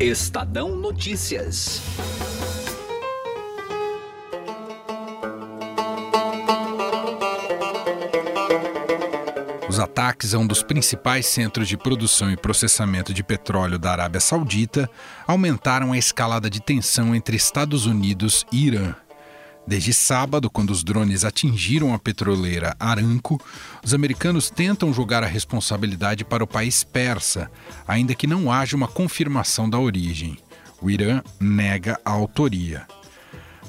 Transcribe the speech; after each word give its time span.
Estadão 0.00 0.74
Notícias. 0.74 1.80
Os 9.68 9.78
ataques 9.78 10.34
a 10.34 10.38
um 10.38 10.46
dos 10.46 10.64
principais 10.64 11.26
centros 11.26 11.68
de 11.68 11.76
produção 11.76 12.28
e 12.28 12.36
processamento 12.36 13.14
de 13.14 13.22
petróleo 13.22 13.78
da 13.78 13.92
Arábia 13.92 14.20
Saudita 14.20 14.90
aumentaram 15.28 15.92
a 15.92 15.98
escalada 15.98 16.50
de 16.50 16.60
tensão 16.60 17.14
entre 17.14 17.36
Estados 17.36 17.86
Unidos 17.86 18.44
e 18.50 18.66
Irã. 18.66 18.96
Desde 19.66 19.94
sábado, 19.94 20.50
quando 20.50 20.70
os 20.70 20.84
drones 20.84 21.24
atingiram 21.24 21.94
a 21.94 21.98
petroleira 21.98 22.76
Aramco, 22.78 23.40
os 23.82 23.94
americanos 23.94 24.50
tentam 24.50 24.92
jogar 24.92 25.22
a 25.22 25.26
responsabilidade 25.26 26.24
para 26.24 26.44
o 26.44 26.46
país 26.46 26.84
persa, 26.84 27.50
ainda 27.88 28.14
que 28.14 28.26
não 28.26 28.52
haja 28.52 28.76
uma 28.76 28.88
confirmação 28.88 29.68
da 29.68 29.78
origem. 29.78 30.36
O 30.82 30.90
Irã 30.90 31.22
nega 31.40 31.98
a 32.04 32.10
autoria. 32.10 32.86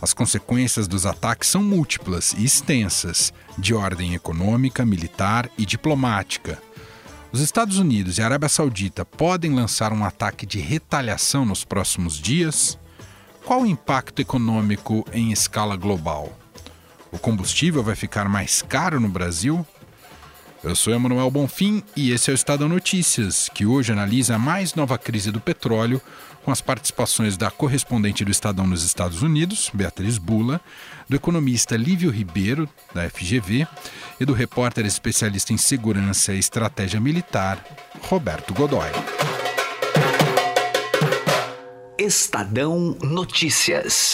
As 0.01 0.13
consequências 0.13 0.85
dos 0.85 1.05
ataques 1.05 1.49
são 1.49 1.63
múltiplas 1.63 2.33
e 2.33 2.43
extensas, 2.43 3.33
de 3.57 3.73
ordem 3.73 4.13
econômica, 4.13 4.85
militar 4.85 5.49
e 5.57 5.65
diplomática. 5.65 6.61
Os 7.31 7.39
Estados 7.39 7.79
Unidos 7.79 8.17
e 8.17 8.21
a 8.21 8.25
Arábia 8.25 8.49
Saudita 8.49 9.05
podem 9.05 9.53
lançar 9.53 9.93
um 9.93 10.03
ataque 10.03 10.45
de 10.45 10.59
retaliação 10.59 11.45
nos 11.45 11.63
próximos 11.63 12.19
dias? 12.19 12.77
Qual 13.45 13.61
o 13.61 13.67
impacto 13.67 14.23
econômico 14.23 15.05
em 15.13 15.31
escala 15.31 15.75
global? 15.75 16.35
O 17.11 17.19
combustível 17.19 17.83
vai 17.83 17.95
ficar 17.95 18.27
mais 18.27 18.63
caro 18.63 18.99
no 18.99 19.07
Brasil? 19.07 19.63
Eu 20.63 20.75
sou 20.75 20.91
Emanuel 20.91 21.29
Bonfim 21.29 21.83
e 21.95 22.09
esse 22.11 22.31
é 22.31 22.33
o 22.33 22.35
Estado 22.35 22.67
Notícias, 22.67 23.47
que 23.53 23.63
hoje 23.63 23.91
analisa 23.91 24.33
a 24.33 24.39
mais 24.39 24.73
nova 24.73 24.97
crise 24.97 25.31
do 25.31 25.39
petróleo 25.39 26.01
com 26.43 26.49
as 26.49 26.59
participações 26.59 27.37
da 27.37 27.51
correspondente 27.51 28.25
do 28.25 28.31
Estadão 28.31 28.65
nos 28.65 28.83
Estados 28.83 29.21
Unidos, 29.21 29.69
Beatriz 29.71 30.17
Bula, 30.17 30.59
do 31.07 31.15
economista 31.15 31.77
Lívio 31.77 32.09
Ribeiro, 32.09 32.67
da 32.95 33.07
FGV, 33.07 33.67
e 34.19 34.25
do 34.25 34.33
repórter 34.33 34.87
especialista 34.87 35.53
em 35.53 35.57
segurança 35.57 36.33
e 36.33 36.39
estratégia 36.39 36.99
militar, 36.99 37.63
Roberto 38.09 38.55
Godoy. 38.55 38.89
Estadão 42.05 42.95
Notícias. 43.01 44.13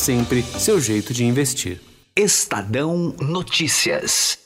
sempre 0.00 0.42
seu 0.42 0.80
jeito 0.80 1.12
de 1.12 1.24
investir. 1.24 1.80
Estadão 2.16 3.14
Notícias. 3.20 4.38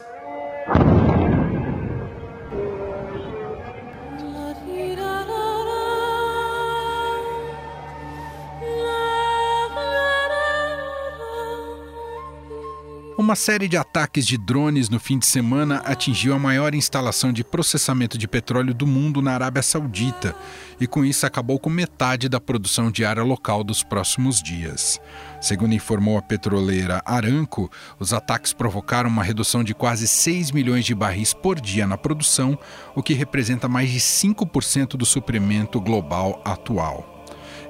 Uma 13.24 13.36
série 13.36 13.68
de 13.68 13.76
ataques 13.78 14.26
de 14.26 14.36
drones 14.36 14.90
no 14.90 15.00
fim 15.00 15.18
de 15.18 15.24
semana 15.24 15.76
atingiu 15.86 16.34
a 16.34 16.38
maior 16.38 16.74
instalação 16.74 17.32
de 17.32 17.42
processamento 17.42 18.18
de 18.18 18.28
petróleo 18.28 18.74
do 18.74 18.86
mundo 18.86 19.22
na 19.22 19.32
Arábia 19.32 19.62
Saudita 19.62 20.36
e, 20.78 20.86
com 20.86 21.02
isso, 21.02 21.24
acabou 21.24 21.58
com 21.58 21.70
metade 21.70 22.28
da 22.28 22.38
produção 22.38 22.90
diária 22.90 23.22
local 23.22 23.64
dos 23.64 23.82
próximos 23.82 24.42
dias. 24.42 25.00
Segundo 25.40 25.72
informou 25.72 26.18
a 26.18 26.22
petroleira 26.22 27.00
Aramco, 27.06 27.70
os 27.98 28.12
ataques 28.12 28.52
provocaram 28.52 29.08
uma 29.08 29.24
redução 29.24 29.64
de 29.64 29.72
quase 29.72 30.06
6 30.06 30.50
milhões 30.50 30.84
de 30.84 30.94
barris 30.94 31.32
por 31.32 31.58
dia 31.58 31.86
na 31.86 31.96
produção, 31.96 32.58
o 32.94 33.02
que 33.02 33.14
representa 33.14 33.66
mais 33.66 33.90
de 33.90 34.00
5% 34.00 34.98
do 34.98 35.06
suprimento 35.06 35.80
global 35.80 36.42
atual. 36.44 37.13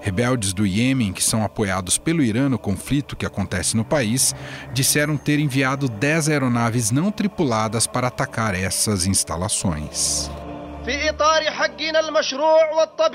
Rebeldes 0.05 0.53
do 0.53 0.67
Iêmen, 0.67 1.15
que 1.15 1.25
são 1.25 1.43
apoiados 1.43 1.97
pelo 1.97 2.23
Irã 2.23 2.47
no 2.47 2.59
conflito 2.59 3.17
que 3.17 3.25
acontece 3.25 3.75
no 3.75 3.87
país, 3.87 4.35
disseram 4.71 5.17
ter 5.17 5.39
enviado 5.39 5.89
10 5.89 6.29
aeronaves 6.29 6.91
não 6.91 7.11
tripuladas 7.11 7.87
para 7.87 8.09
atacar 8.09 8.55
essas 8.55 9.07
instalações. 9.07 10.31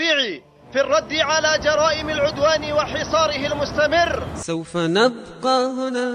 في 0.09 0.48
الرد 0.76 1.12
على 1.12 1.58
جرائم 1.64 2.10
العدوان 2.10 2.72
وحصاره 2.72 3.46
المستمر 3.46 4.22
سوف 4.36 4.76
نبقى 4.76 5.66
هنا 5.66 6.14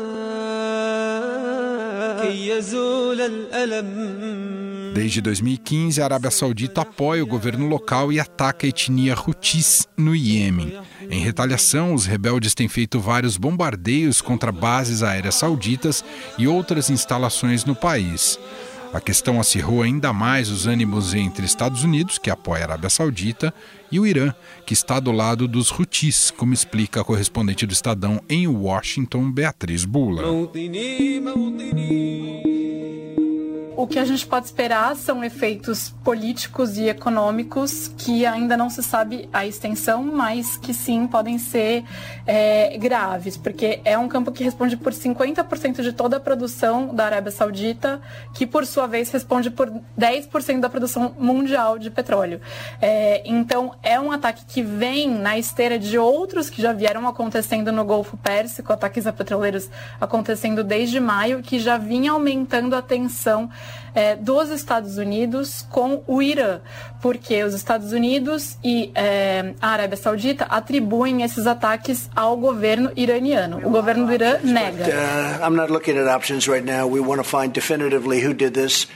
كي 2.21 2.47
يزول 2.49 3.21
الألم 3.21 4.59
Desde 4.93 5.21
2015, 5.21 6.01
a 6.01 6.03
Arábia 6.03 6.31
Saudita 6.31 6.81
apoia 6.81 7.23
o 7.23 7.27
governo 7.27 7.67
local 7.67 8.11
e 8.11 8.19
ataca 8.19 8.65
a 8.65 8.69
etnia 8.69 9.15
Houthis 9.15 9.87
no 9.95 10.15
Iêmen. 10.15 10.73
Em 11.09 11.19
retaliação, 11.19 11.93
os 11.93 12.05
rebeldes 12.05 12.53
têm 12.55 12.67
feito 12.67 12.99
vários 12.99 13.37
bombardeios 13.37 14.19
contra 14.19 14.51
bases 14.51 15.03
aéreas 15.03 15.35
sauditas 15.35 16.03
e 16.37 16.47
outras 16.47 16.89
instalações 16.89 17.63
no 17.65 17.75
país. 17.75 18.39
A 18.94 19.00
questão 19.00 19.40
acirrou 19.40 19.82
ainda 19.82 20.12
mais 20.12 20.50
os 20.50 20.68
ânimos 20.68 21.14
entre 21.14 21.44
Estados 21.44 21.82
Unidos, 21.82 22.16
que 22.16 22.30
apoia 22.30 22.62
a 22.62 22.66
Arábia 22.66 22.88
Saudita, 22.88 23.52
e 23.90 23.98
o 23.98 24.06
Irã, 24.06 24.32
que 24.64 24.72
está 24.72 25.00
do 25.00 25.10
lado 25.10 25.48
dos 25.48 25.68
Houthis, 25.68 26.30
como 26.30 26.54
explica 26.54 27.00
a 27.00 27.04
correspondente 27.04 27.66
do 27.66 27.72
Estadão 27.72 28.20
em 28.28 28.46
Washington, 28.46 29.32
Beatriz 29.32 29.84
Bula. 29.84 30.22
O 33.76 33.88
que 33.88 33.98
a 33.98 34.04
gente 34.04 34.24
pode 34.24 34.46
esperar 34.46 34.94
são 34.94 35.24
efeitos 35.24 35.90
políticos 36.04 36.78
e 36.78 36.88
econômicos 36.88 37.88
que 37.98 38.24
ainda 38.24 38.56
não 38.56 38.70
se 38.70 38.84
sabe 38.84 39.28
a 39.32 39.44
extensão, 39.44 40.04
mas 40.04 40.56
que 40.56 40.72
sim 40.72 41.08
podem 41.08 41.38
ser 41.38 41.82
é, 42.24 42.78
graves, 42.78 43.36
porque 43.36 43.80
é 43.84 43.98
um 43.98 44.06
campo 44.06 44.30
que 44.30 44.44
responde 44.44 44.76
por 44.76 44.92
50% 44.92 45.82
de 45.82 45.92
toda 45.92 46.18
a 46.18 46.20
produção 46.20 46.94
da 46.94 47.06
Arábia 47.06 47.32
Saudita, 47.32 48.00
que 48.32 48.46
por 48.46 48.64
sua 48.64 48.86
vez 48.86 49.10
responde 49.10 49.50
por 49.50 49.68
10% 49.98 50.60
da 50.60 50.68
produção 50.68 51.12
mundial 51.18 51.76
de 51.76 51.90
petróleo. 51.90 52.40
É, 52.80 53.22
então 53.24 53.74
é 53.82 53.98
um 53.98 54.12
ataque 54.12 54.44
que 54.46 54.62
vem 54.62 55.10
na 55.10 55.36
esteira 55.36 55.80
de 55.80 55.98
outros 55.98 56.48
que 56.48 56.62
já 56.62 56.72
vieram 56.72 57.08
acontecendo 57.08 57.72
no 57.72 57.84
Golfo 57.84 58.16
Pérsico, 58.16 58.72
ataques 58.72 59.04
a 59.04 59.12
petroleiros 59.12 59.68
acontecendo 60.00 60.62
desde 60.62 61.00
maio, 61.00 61.42
que 61.42 61.58
já 61.58 61.76
vinha 61.76 62.12
aumentando 62.12 62.76
a 62.76 62.82
tensão 62.82 63.50
é, 63.94 64.16
dos 64.16 64.50
Estados 64.50 64.98
Unidos 64.98 65.66
com 65.70 66.02
o 66.06 66.20
Irã, 66.20 66.60
porque 67.00 67.42
os 67.44 67.54
Estados 67.54 67.92
Unidos 67.92 68.58
e 68.62 68.90
é, 68.94 69.54
a 69.60 69.68
Arábia 69.68 69.96
Saudita 69.96 70.46
atribuem 70.46 71.22
esses 71.22 71.46
ataques 71.46 72.10
ao 72.14 72.36
governo 72.36 72.90
iraniano. 72.96 73.58
O 73.64 73.70
governo 73.70 74.06
do 74.06 74.12
Irã 74.12 74.38
nega. 74.42 74.84
Uh, 74.84 75.46
I'm 75.46 75.56
not 75.56 75.70
looking 75.70 75.96
at 75.96 76.08
options 76.08 76.48
right 76.48 76.64
now. 76.64 76.86
We 76.86 77.00
want 77.00 77.22
to 77.22 77.24
find 77.24 77.52
definitively 77.52 78.24
who 78.24 78.34
did 78.34 78.54
this. 78.54 78.88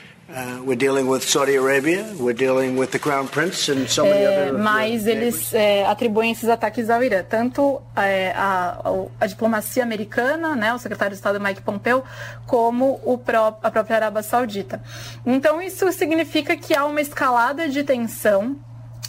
We're 0.62 0.76
dealing 0.76 1.08
with 1.08 1.26
Saudi 1.26 1.54
Arabia, 1.54 2.04
we're 2.20 2.34
dealing 2.34 2.76
with 2.76 2.90
the 2.90 2.98
Crown 2.98 3.28
Prince 3.28 3.70
and 3.70 3.88
so 3.88 4.04
many 4.04 4.24
é, 4.24 4.26
other. 4.26 4.58
Mas 4.58 5.06
eles 5.06 5.54
é, 5.54 5.86
atribuem 5.86 6.32
esses 6.32 6.50
ataques 6.50 6.90
ao 6.90 7.02
Irã, 7.02 7.24
tanto 7.26 7.80
é, 7.96 8.32
a, 8.36 8.78
a, 9.18 9.26
diplomacia 9.26 9.82
americana, 9.82 10.54
né, 10.54 10.74
o 10.74 10.78
secretário 10.78 11.12
de 11.12 11.16
Estado 11.16 11.40
Mike 11.40 11.62
Pompeo, 11.62 12.04
como 12.46 13.00
o 13.06 13.16
pró 13.16 13.58
a 13.62 13.70
própria 13.70 13.96
Arábia 13.96 14.22
Saudita. 14.22 14.82
Então 15.24 15.62
isso 15.62 15.90
significa 15.92 16.54
que 16.58 16.74
há 16.74 16.84
uma 16.84 17.00
escalada 17.00 17.66
de 17.66 17.82
tensão 17.82 18.56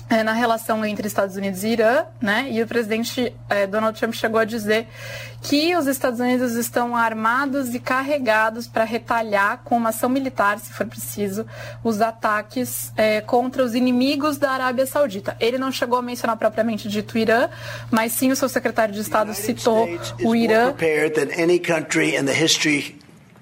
é, 0.09 0.23
na 0.23 0.33
relação 0.33 0.83
entre 0.83 1.07
Estados 1.07 1.35
Unidos 1.35 1.63
e 1.63 1.69
Irã, 1.69 2.05
né? 2.19 2.47
E 2.49 2.61
o 2.63 2.67
presidente 2.67 3.33
é, 3.47 3.67
Donald 3.67 3.97
Trump 3.97 4.13
chegou 4.13 4.39
a 4.39 4.45
dizer 4.45 4.87
que 5.41 5.75
os 5.77 5.85
Estados 5.85 6.19
Unidos 6.19 6.53
estão 6.53 6.95
armados 6.95 7.75
e 7.75 7.79
carregados 7.79 8.67
para 8.67 8.83
retalhar 8.83 9.61
com 9.63 9.77
uma 9.77 9.89
ação 9.89 10.09
militar, 10.09 10.59
se 10.59 10.73
for 10.73 10.85
preciso, 10.87 11.45
os 11.83 12.01
ataques 12.01 12.91
é, 12.97 13.21
contra 13.21 13.63
os 13.63 13.75
inimigos 13.75 14.37
da 14.37 14.51
Arábia 14.51 14.85
Saudita. 14.85 15.37
Ele 15.39 15.57
não 15.57 15.71
chegou 15.71 15.99
a 15.99 16.01
mencionar 16.01 16.37
propriamente 16.37 16.89
dito 16.89 17.17
Irã, 17.17 17.47
mas 17.91 18.13
sim 18.13 18.31
o 18.31 18.35
seu 18.35 18.49
secretário 18.49 18.93
de 18.93 19.01
Estado 19.01 19.33
citou 19.33 19.87
o 20.23 20.35
Irã. 20.35 20.73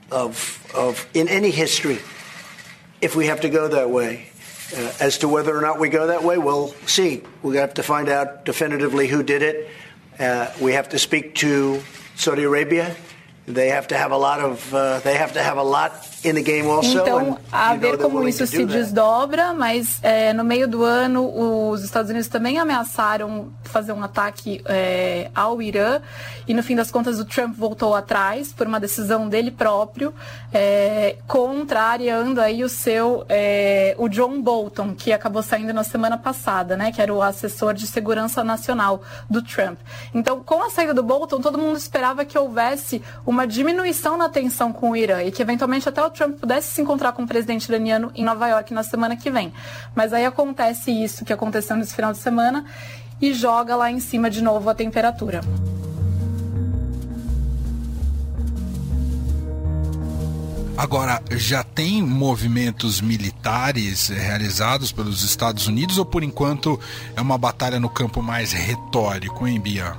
Of, 0.10 0.62
of, 0.74 1.06
in 1.14 1.28
any 1.28 1.50
history, 1.50 2.00
if 3.02 3.14
we 3.18 3.30
have 3.30 3.42
to 3.42 3.50
go 3.50 3.68
that 3.68 3.90
way. 3.90 4.37
Uh, 4.76 4.92
as 5.00 5.20
to 5.20 5.30
whether 5.30 5.58
or 5.58 5.62
not 5.62 5.80
we 5.80 5.88
go 5.88 6.08
that 6.08 6.24
way, 6.24 6.38
we'll 6.38 6.70
see. 6.86 7.24
We 7.42 7.58
have 7.58 7.76
to 7.76 7.84
find 7.84 8.10
out 8.10 8.44
definitively 8.44 9.08
who 9.08 9.24
did 9.24 9.42
it. 9.42 9.70
Uh, 10.20 10.52
we 10.60 10.74
have 10.74 10.90
to 10.90 11.00
speak 11.00 11.36
to 11.36 11.82
Saudi 12.16 12.44
Arabia. 12.44 12.96
They 13.46 13.70
have 13.70 13.88
to 13.90 13.98
have 13.98 14.12
a 14.12 14.18
lot 14.18 14.42
of. 14.42 14.74
Uh, 14.74 15.00
they 15.00 15.16
have 15.16 15.34
to 15.34 15.44
have 15.44 15.58
a 15.58 15.64
lot 15.64 16.04
Então, 17.02 17.38
a 17.52 17.76
ver 17.76 17.98
como 17.98 18.28
isso 18.28 18.46
se 18.48 18.66
desdobra, 18.66 19.54
mas 19.54 20.00
é, 20.02 20.34
no 20.34 20.44
meio 20.44 20.68
do 20.68 20.84
ano 20.84 21.70
os 21.70 21.84
Estados 21.84 22.10
Unidos 22.10 22.28
também 22.28 22.58
ameaçaram 22.58 23.52
fazer 23.64 23.92
um 23.92 24.04
ataque 24.04 24.62
é, 24.66 25.30
ao 25.36 25.62
Irã 25.62 26.02
e 26.48 26.54
no 26.54 26.64
fim 26.64 26.76
das 26.76 26.90
contas 26.90 27.20
o 27.20 27.26
Trump 27.26 27.56
voltou 27.56 27.94
atrás 27.94 28.52
por 28.52 28.66
uma 28.66 28.80
decisão 28.80 29.30
dele 29.30 29.52
próprio, 29.52 30.14
é, 30.52 31.18
contrariando 31.28 32.42
aí 32.42 32.64
o 32.64 32.70
seu 32.70 33.26
é, 33.30 33.96
o 33.98 34.10
John 34.10 34.42
Bolton 34.42 34.96
que 34.96 35.14
acabou 35.14 35.44
saindo 35.44 35.74
na 35.74 35.84
semana 35.84 36.18
passada, 36.18 36.76
né, 36.76 36.92
que 36.92 37.02
era 37.02 37.14
o 37.14 37.22
assessor 37.22 37.74
de 37.74 37.86
segurança 37.86 38.44
nacional 38.44 39.02
do 39.30 39.42
Trump. 39.42 39.80
Então, 40.14 40.42
com 40.44 40.64
a 40.64 40.70
saída 40.70 40.94
do 40.94 41.04
Bolton, 41.04 41.40
todo 41.42 41.58
mundo 41.58 41.78
esperava 41.78 42.26
que 42.26 42.38
houvesse 42.38 43.02
uma 43.26 43.46
diminuição 43.46 44.18
na 44.18 44.30
tensão 44.30 44.74
com 44.74 44.92
o 44.92 44.96
Irã 44.96 45.22
e 45.24 45.32
que 45.32 45.42
eventualmente 45.42 45.88
até 45.88 46.07
o 46.08 46.12
Trump 46.12 46.40
pudesse 46.40 46.74
se 46.74 46.82
encontrar 46.82 47.12
com 47.12 47.24
o 47.24 47.28
presidente 47.28 47.68
iraniano 47.70 48.12
em 48.16 48.24
Nova 48.24 48.48
York 48.48 48.74
na 48.74 48.84
semana 48.84 49.16
que 49.16 49.30
vem. 49.30 49.54
Mas 49.96 50.14
aí 50.14 50.26
acontece 50.26 50.92
isso 50.92 51.24
que 51.24 51.34
aconteceu 51.34 51.76
nesse 51.76 51.94
final 51.94 52.12
de 52.12 52.20
semana 52.20 52.66
e 53.22 53.34
joga 53.34 53.76
lá 53.76 53.92
em 53.92 54.00
cima 54.00 54.30
de 54.30 54.42
novo 54.42 54.70
a 54.70 54.76
temperatura. 54.76 55.42
Agora, 60.78 61.24
já 61.32 61.64
tem 61.64 62.04
movimentos 62.04 63.02
militares 63.02 64.10
realizados 64.10 64.92
pelos 64.92 65.24
Estados 65.24 65.66
Unidos 65.66 65.98
ou 65.98 66.06
por 66.06 66.24
enquanto 66.24 66.80
é 67.16 67.22
uma 67.22 67.36
batalha 67.36 67.80
no 67.80 67.90
campo 67.90 68.22
mais 68.22 68.52
retórico, 68.52 69.48
hein, 69.48 69.60
Bia? 69.60 69.96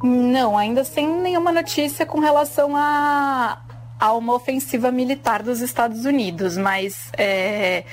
Não, 0.00 0.56
ainda 0.56 0.84
sem 0.84 1.08
nenhuma 1.08 1.50
notícia 1.50 2.06
com 2.06 2.20
relação 2.20 2.76
a, 2.76 3.58
a 4.02 4.12
uma 4.14 4.34
ofensiva 4.34 4.90
militar 4.90 5.44
dos 5.44 5.60
Estados 5.60 6.04
Unidos, 6.04 6.56
mas 6.56 7.12
é, 7.16 7.84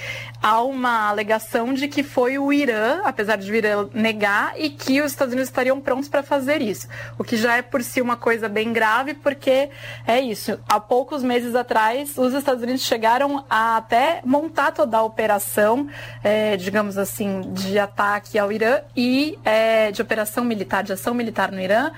há 0.42 0.60
uma 0.64 1.08
alegação 1.08 1.72
de 1.72 1.88
que 1.88 2.02
foi 2.02 2.40
o 2.40 2.52
Irã, 2.52 3.02
apesar 3.04 3.36
de 3.36 3.52
o 3.52 3.54
Irã 3.54 3.88
negar, 3.94 4.54
e 4.58 4.72
que 4.72 5.02
os 5.02 5.12
Estados 5.12 5.34
Unidos 5.34 5.50
estariam 5.50 5.80
prontos 5.80 6.10
para 6.10 6.24
fazer 6.24 6.64
isso. 6.64 6.88
O 7.16 7.24
que 7.24 7.38
já 7.38 7.58
é 7.58 7.62
por 7.62 7.84
si 7.84 8.02
uma 8.02 8.18
coisa 8.18 8.50
bem 8.50 8.74
grave, 8.74 9.14
porque 9.14 9.70
é 10.08 10.20
isso. 10.20 10.60
Há 10.68 10.80
poucos 10.80 11.22
meses 11.22 11.54
atrás, 11.54 12.18
os 12.18 12.34
Estados 12.34 12.64
Unidos 12.64 12.82
chegaram 12.82 13.46
a 13.48 13.78
até 13.78 14.22
montar 14.26 14.72
toda 14.72 14.98
a 14.98 15.04
operação, 15.04 15.88
é, 16.24 16.58
digamos 16.58 16.98
assim, 16.98 17.42
de 17.54 17.78
ataque 17.78 18.40
ao 18.40 18.52
Irã 18.52 18.82
e 18.98 19.38
é, 19.46 19.92
de 19.92 20.02
operação 20.02 20.44
militar, 20.44 20.84
de 20.84 20.92
ação 20.92 21.14
militar 21.14 21.52
no 21.52 21.62
Irã, 21.62 21.92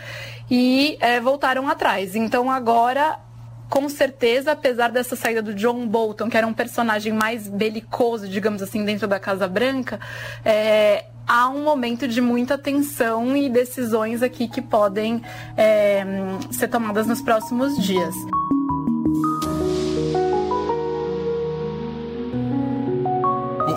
e 0.50 0.98
é, 1.00 1.22
voltaram 1.22 1.70
atrás. 1.70 2.14
Então 2.14 2.52
agora 2.52 3.31
com 3.72 3.88
certeza, 3.88 4.52
apesar 4.52 4.90
dessa 4.90 5.16
saída 5.16 5.42
do 5.42 5.54
John 5.54 5.88
Bolton, 5.88 6.30
que 6.30 6.36
era 6.36 6.46
um 6.46 6.54
personagem 6.54 7.14
mais 7.14 7.48
belicoso, 7.48 8.28
digamos 8.28 8.62
assim, 8.62 8.84
dentro 8.84 9.08
da 9.08 9.18
Casa 9.18 9.48
Branca, 9.48 9.98
é, 10.44 11.06
há 11.26 11.48
um 11.48 11.64
momento 11.64 12.06
de 12.06 12.20
muita 12.20 12.58
tensão 12.58 13.36
e 13.36 13.50
decisões 13.50 14.22
aqui 14.22 14.50
que 14.50 14.62
podem 14.62 15.24
é, 15.56 16.04
ser 16.52 16.68
tomadas 16.68 17.08
nos 17.08 17.22
próximos 17.22 17.82
dias. 17.82 18.14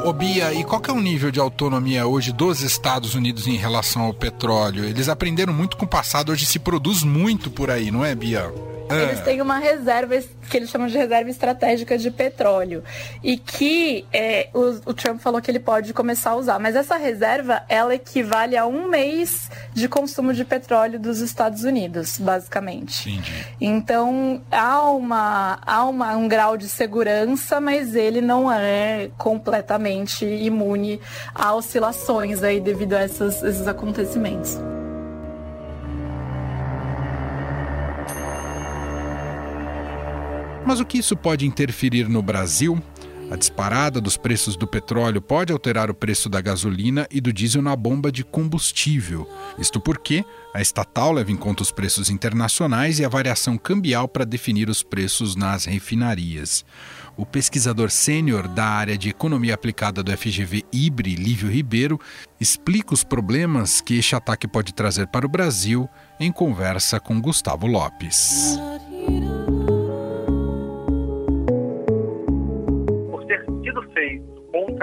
Ô, 0.04 0.12
Bia, 0.12 0.52
e 0.52 0.64
qual 0.64 0.82
é 0.88 0.90
o 0.90 1.00
nível 1.00 1.30
de 1.30 1.38
autonomia 1.38 2.04
hoje 2.04 2.32
dos 2.32 2.62
Estados 2.62 3.14
Unidos 3.14 3.46
em 3.46 3.56
relação 3.56 4.02
ao 4.02 4.12
petróleo? 4.12 4.84
Eles 4.84 5.08
aprenderam 5.08 5.52
muito 5.54 5.76
com 5.76 5.84
o 5.84 5.88
passado, 5.88 6.32
hoje 6.32 6.44
se 6.46 6.58
produz 6.58 7.04
muito 7.04 7.48
por 7.48 7.70
aí, 7.70 7.92
não 7.92 8.04
é, 8.04 8.12
Bia? 8.12 8.52
Eles 8.90 9.20
têm 9.20 9.40
uma 9.40 9.58
reserva 9.58 10.14
que 10.48 10.56
eles 10.56 10.70
chamam 10.70 10.86
de 10.86 10.96
reserva 10.96 11.30
estratégica 11.30 11.96
de 11.96 12.10
petróleo 12.10 12.82
e 13.22 13.36
que 13.36 14.04
é, 14.12 14.48
o, 14.52 14.90
o, 14.90 14.94
Trump 14.94 15.20
falou 15.20 15.40
que 15.40 15.50
ele 15.50 15.58
pode 15.58 15.92
começar 15.92 16.30
a 16.30 16.36
usar. 16.36 16.58
Mas 16.58 16.76
essa 16.76 16.96
reserva 16.96 17.62
ela 17.68 17.94
equivale 17.94 18.56
a 18.56 18.66
um 18.66 18.88
mês 18.88 19.50
de 19.72 19.88
consumo 19.88 20.32
de 20.32 20.44
petróleo 20.44 20.98
dos 20.98 21.20
Estados 21.20 21.64
Unidos, 21.64 22.18
basicamente. 22.18 23.10
Entendi. 23.10 23.46
Então 23.60 24.42
há 24.50 24.82
uma 24.90 25.58
há 25.64 25.84
uma, 25.84 26.16
um 26.16 26.28
grau 26.28 26.56
de 26.56 26.68
segurança, 26.68 27.60
mas 27.60 27.94
ele 27.94 28.20
não 28.20 28.50
é 28.52 29.10
completamente 29.16 30.24
imune 30.24 31.00
a 31.34 31.54
oscilações 31.54 32.42
aí 32.42 32.60
devido 32.60 32.94
a 32.94 33.00
essas, 33.00 33.42
esses 33.42 33.66
acontecimentos. 33.66 34.58
Mas 40.66 40.80
o 40.80 40.84
que 40.84 40.98
isso 40.98 41.16
pode 41.16 41.46
interferir 41.46 42.08
no 42.08 42.22
Brasil? 42.22 42.82
A 43.30 43.36
disparada 43.36 44.00
dos 44.00 44.16
preços 44.16 44.56
do 44.56 44.66
petróleo 44.66 45.20
pode 45.20 45.52
alterar 45.52 45.90
o 45.90 45.94
preço 45.94 46.28
da 46.28 46.40
gasolina 46.40 47.06
e 47.10 47.20
do 47.20 47.32
diesel 47.32 47.62
na 47.62 47.74
bomba 47.74 48.12
de 48.12 48.22
combustível. 48.22 49.28
Isto 49.58 49.80
porque 49.80 50.24
a 50.54 50.60
estatal 50.60 51.12
leva 51.12 51.32
em 51.32 51.36
conta 51.36 51.62
os 51.62 51.72
preços 51.72 52.10
internacionais 52.10 52.98
e 52.98 53.04
a 53.04 53.08
variação 53.08 53.56
cambial 53.56 54.06
para 54.06 54.24
definir 54.24 54.68
os 54.68 54.82
preços 54.82 55.34
nas 55.34 55.64
refinarias. 55.64 56.64
O 57.16 57.24
pesquisador 57.24 57.90
sênior 57.90 58.46
da 58.48 58.66
área 58.66 58.98
de 58.98 59.08
economia 59.08 59.54
aplicada 59.54 60.02
do 60.02 60.16
FGV 60.16 60.64
IBRE, 60.72 61.14
Lívio 61.14 61.50
Ribeiro, 61.50 61.98
explica 62.40 62.92
os 62.92 63.04
problemas 63.04 63.80
que 63.80 63.98
este 63.98 64.14
ataque 64.14 64.46
pode 64.46 64.74
trazer 64.74 65.06
para 65.08 65.26
o 65.26 65.28
Brasil 65.28 65.88
em 66.20 66.30
conversa 66.30 67.00
com 67.00 67.20
Gustavo 67.20 67.66
Lopes. 67.66 68.58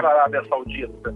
Contra 0.02 0.08
a 0.08 0.12
Arábia 0.14 0.44
Saudita, 0.46 1.14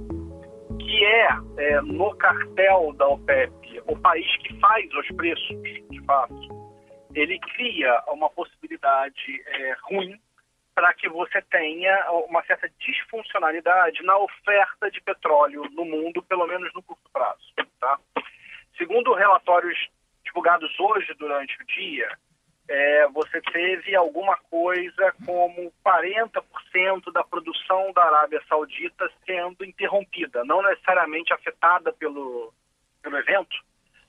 que 0.79 1.05
é, 1.05 1.29
é, 1.59 1.81
no 1.81 2.15
cartel 2.17 2.93
da 2.95 3.09
OPEP 3.09 3.83
o 3.87 3.99
país 3.99 4.25
que 4.39 4.59
faz 4.61 4.89
os 4.95 5.09
preços, 5.17 5.63
de 5.91 6.01
fato, 6.07 6.35
ele 7.13 7.39
cria 7.41 8.01
uma 8.09 8.31
possibilidade 8.31 9.43
é, 9.47 9.77
ruim 9.83 10.21
para 10.75 10.95
que 10.95 11.09
você 11.09 11.43
tenha 11.43 12.11
uma 12.29 12.45
certa 12.45 12.71
disfuncionalidade 12.79 14.03
na 14.05 14.19
oferta 14.19 14.91
de 14.91 15.01
petróleo 15.01 15.65
no 15.73 15.85
mundo, 15.85 16.23
pelo 16.23 16.47
menos 16.47 16.73
no 16.75 16.83
curto 16.83 17.11
prazo. 17.13 17.55
Tá? 17.81 17.99
Segundo 18.77 19.15
relatórios 19.15 19.79
divulgados 20.25 20.71
hoje 20.79 21.13
durante 21.19 21.57
o 21.61 21.67
dia, 21.67 22.09
é, 22.69 23.07
você 23.09 23.41
teve 23.41 23.95
alguma 23.95 24.37
coisa 24.51 25.15
como 25.25 25.73
40% 25.85 27.13
da 27.13 27.23
produção 27.23 27.93
da 27.93 28.05
Arábia 28.05 28.43
Saudita 28.49 29.09
sendo 29.25 29.65
interrompida, 29.65 30.45
não 30.45 30.63
necessariamente 30.63 31.33
afetada 31.33 31.93
pelo, 31.93 32.53
pelo 33.03 33.17
evento, 33.19 33.57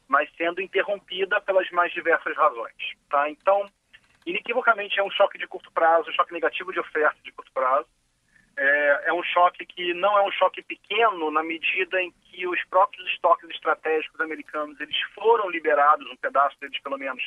mas 0.08 0.30
sendo 0.36 0.62
interrompida 0.62 1.40
pelas 1.42 1.70
mais 1.72 1.92
diversas 1.94 2.36
razões. 2.36 2.74
Tá? 3.10 3.30
Então, 3.30 3.70
inequivocamente 4.26 5.00
é 5.00 5.04
um 5.04 5.12
choque 5.12 5.38
de 5.38 5.48
curto 5.48 5.72
prazo, 5.72 6.10
um 6.10 6.14
choque 6.14 6.34
negativo 6.34 6.74
de 6.74 6.80
oferta 6.80 7.18
de 7.24 7.32
curto 7.32 7.52
prazo. 7.52 7.88
É, 8.60 9.10
é 9.10 9.14
um 9.14 9.22
choque 9.22 9.68
que 9.68 9.94
não 9.94 10.18
é 10.18 10.24
um 10.24 10.32
choque 10.32 10.64
pequeno 10.64 11.30
na 11.30 11.44
medida 11.44 12.02
em 12.02 12.12
que 12.24 12.48
os 12.48 12.64
próprios 12.66 13.08
estoques 13.12 13.48
estratégicos 13.52 14.20
americanos 14.20 14.80
eles 14.80 15.00
foram 15.14 15.48
liberados, 15.48 16.10
um 16.10 16.16
pedaço 16.16 16.60
deles 16.60 16.82
pelo 16.82 16.98
menos, 16.98 17.24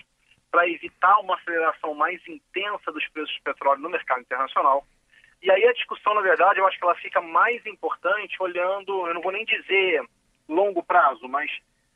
para 0.51 0.69
evitar 0.69 1.19
uma 1.21 1.37
aceleração 1.37 1.95
mais 1.95 2.21
intensa 2.27 2.91
dos 2.93 3.07
preços 3.09 3.35
de 3.35 3.43
petróleo 3.43 3.81
no 3.81 3.91
mercado 3.91 4.21
internacional. 4.21 4.85
E 5.43 5.51
aí 5.51 5.65
a 5.67 5.73
discussão, 5.73 6.15
na 6.15 6.21
verdade, 6.21 6.59
eu 6.59 6.67
acho 6.67 6.79
que 6.79 6.85
ela 6.85 6.95
fica 6.97 7.21
mais 7.21 7.65
importante 7.65 8.37
olhando, 8.43 9.07
eu 9.07 9.15
não 9.15 9.23
vou 9.23 9.33
nem 9.33 9.45
dizer 9.45 10.03
longo 10.49 10.83
prazo, 10.83 11.27
mas 11.29 11.51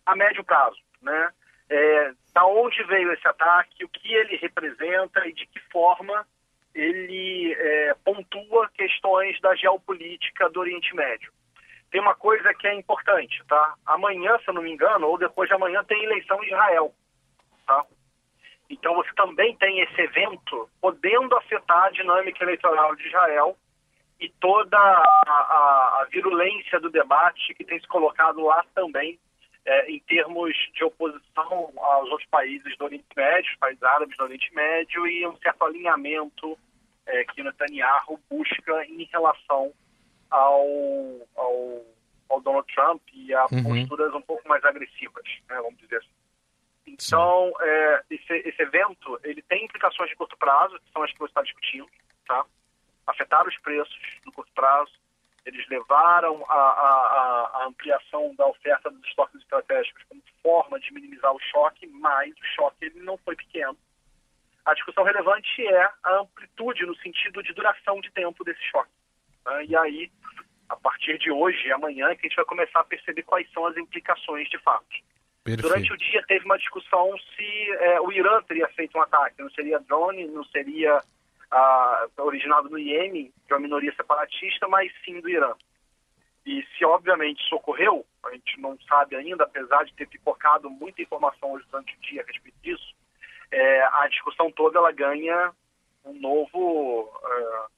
a 0.06 0.16
médio 0.16 0.44
prazo, 0.44 0.80
né? 1.02 1.30
É, 1.68 2.12
da 2.32 2.44
onde 2.46 2.82
veio 2.84 3.12
esse 3.12 3.26
ataque, 3.26 3.84
o 3.84 3.88
que 3.88 4.12
ele 4.12 4.37
representa 4.37 5.26
e 5.26 5.32
de 5.32 5.46
que 5.46 5.58
forma 5.70 6.26
ele 6.75 7.54
é, 7.54 7.94
pontua 8.04 8.68
questões 8.75 9.40
da 9.40 9.54
geopolítica 9.54 10.49
do 10.50 10.61
Oriente 10.61 10.94
Médio. 10.94 11.32
Tem 11.90 12.00
uma 12.00 12.14
coisa 12.14 12.52
que 12.54 12.66
é 12.66 12.75
importante, 12.75 13.42
tá? 13.46 13.75
Amanhã, 13.87 14.37
se 14.38 14.49
eu 14.49 14.54
não 14.54 14.62
me 14.62 14.73
engano, 14.73 15.06
ou 15.06 15.16
depois 15.16 15.49
de 15.49 15.54
amanhã, 15.54 15.84
tem 15.84 16.02
eleição 16.02 16.42
em 16.42 16.49
Israel, 16.49 16.92
tá? 17.66 17.87
Então 18.74 18.94
você 18.94 19.10
também 19.14 19.56
tem 19.56 19.80
esse 19.80 20.00
evento 20.00 20.68
podendo 20.80 21.36
afetar 21.36 21.84
a 21.84 21.90
dinâmica 21.90 22.42
eleitoral 22.42 22.94
de 22.96 23.06
Israel 23.06 23.56
e 24.20 24.28
toda 24.40 24.76
a, 24.76 25.00
a, 25.26 26.00
a 26.02 26.08
virulência 26.10 26.80
do 26.80 26.90
debate 26.90 27.54
que 27.54 27.64
tem 27.64 27.78
se 27.80 27.86
colocado 27.86 28.42
lá 28.42 28.64
também 28.74 29.18
é, 29.64 29.90
em 29.90 29.98
termos 30.00 30.54
de 30.74 30.84
oposição 30.84 31.72
aos 31.76 32.10
outros 32.10 32.28
países 32.28 32.76
do 32.76 32.84
Oriente 32.84 33.06
Médio, 33.16 33.50
os 33.50 33.58
países 33.58 33.82
árabes 33.82 34.16
do 34.16 34.24
Oriente 34.24 34.54
Médio 34.54 35.06
e 35.06 35.26
um 35.26 35.36
certo 35.38 35.64
alinhamento 35.64 36.58
é, 37.06 37.24
que 37.24 37.42
Netanyahu 37.42 38.20
busca 38.28 38.84
em 38.86 39.04
relação 39.04 39.72
ao, 40.30 40.66
ao, 41.36 41.82
ao 42.28 42.40
Donald 42.40 42.66
Trump 42.74 43.00
e 43.12 43.32
a 43.34 43.46
uhum. 43.52 43.62
posturas 43.62 44.14
um 44.14 44.22
pouco 44.22 44.46
mais 44.48 44.64
agressivas, 44.64 45.24
né, 45.48 45.56
vamos 45.56 45.78
dizer 45.78 45.96
assim. 45.96 46.13
Então, 46.86 47.52
é, 47.60 48.04
esse, 48.10 48.32
esse, 48.32 48.62
evento 48.62 49.18
ele 49.24 49.42
tem 49.42 49.64
implicações 49.64 50.10
de 50.10 50.16
curto 50.16 50.36
prazo, 50.36 50.78
que 50.80 50.92
são 50.92 51.02
as 51.02 51.12
que 51.12 51.18
você 51.18 51.30
está 51.30 51.42
discutindo, 51.42 51.88
tá? 52.26 52.44
Afetar 53.06 53.46
os 53.46 53.56
preços 53.58 53.98
no 54.24 54.32
curto 54.32 54.52
prazo. 54.54 54.92
Eles 55.46 55.66
levaram 55.68 56.44
a, 56.48 56.54
a, 56.54 57.50
a 57.54 57.66
ampliação 57.66 58.34
da 58.34 58.46
oferta 58.46 58.90
dos 58.90 59.04
estoques 59.06 59.40
estratégicos 59.40 60.02
como 60.04 60.22
forma 60.42 60.80
de 60.80 60.92
minimizar 60.92 61.34
o 61.34 61.40
choque, 61.40 61.86
mas 61.86 62.32
o 62.32 62.44
choque 62.54 62.84
ele 62.86 63.00
não 63.00 63.18
foi 63.18 63.36
pequeno. 63.36 63.76
A 64.64 64.72
discussão 64.72 65.04
relevante 65.04 65.66
é 65.66 65.90
a 66.02 66.20
amplitude 66.20 66.86
no 66.86 66.96
sentido 66.96 67.42
de 67.42 67.52
duração 67.52 68.00
de 68.00 68.10
tempo 68.10 68.42
desse 68.44 68.62
choque. 68.62 68.90
Né? 69.44 69.66
E 69.66 69.76
aí, 69.76 70.10
a 70.68 70.76
partir 70.76 71.18
de 71.18 71.30
hoje 71.30 71.66
e 71.66 71.72
amanhã, 71.72 72.08
é 72.08 72.14
que 72.14 72.26
a 72.26 72.28
gente 72.28 72.36
vai 72.36 72.46
começar 72.46 72.80
a 72.80 72.84
perceber 72.84 73.22
quais 73.22 73.50
são 73.52 73.66
as 73.66 73.76
implicações 73.76 74.48
de 74.48 74.58
fato. 74.58 74.86
Perfeito. 75.44 75.68
Durante 75.68 75.92
o 75.92 75.96
dia 75.98 76.24
teve 76.26 76.44
uma 76.46 76.56
discussão 76.56 77.14
se 77.36 77.70
é, 77.80 78.00
o 78.00 78.10
Irã 78.10 78.42
teria 78.42 78.66
feito 78.68 78.96
um 78.96 79.02
ataque, 79.02 79.42
não 79.42 79.50
seria 79.50 79.78
drone, 79.78 80.26
não 80.26 80.42
seria 80.44 80.98
ah, 81.50 82.06
originado 82.18 82.70
no 82.70 82.78
Iêmen, 82.78 83.30
que 83.46 83.52
é 83.52 83.56
uma 83.56 83.62
minoria 83.62 83.94
separatista, 83.94 84.66
mas 84.66 84.90
sim 85.04 85.20
do 85.20 85.28
Irã. 85.28 85.52
E 86.46 86.62
se 86.76 86.84
obviamente 86.84 87.42
isso 87.44 87.54
ocorreu, 87.56 88.04
a 88.24 88.30
gente 88.32 88.58
não 88.58 88.78
sabe 88.88 89.16
ainda, 89.16 89.44
apesar 89.44 89.84
de 89.84 89.94
ter 89.94 90.08
pipocado 90.08 90.70
muita 90.70 91.02
informação 91.02 91.52
hoje 91.52 91.66
durante 91.70 91.94
o 91.94 92.00
dia 92.00 92.22
a 92.22 92.26
respeito 92.26 92.56
disso, 92.62 92.94
é, 93.50 93.82
a 93.82 94.08
discussão 94.08 94.50
toda 94.50 94.78
ela 94.78 94.92
ganha 94.92 95.52
um 96.04 96.12
novo, 96.20 97.02
uh, 97.02 97.70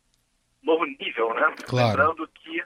novo 0.62 0.84
nível, 0.84 1.32
né? 1.34 1.54
Claro. 1.64 1.88
Lembrando 1.88 2.28
que, 2.28 2.64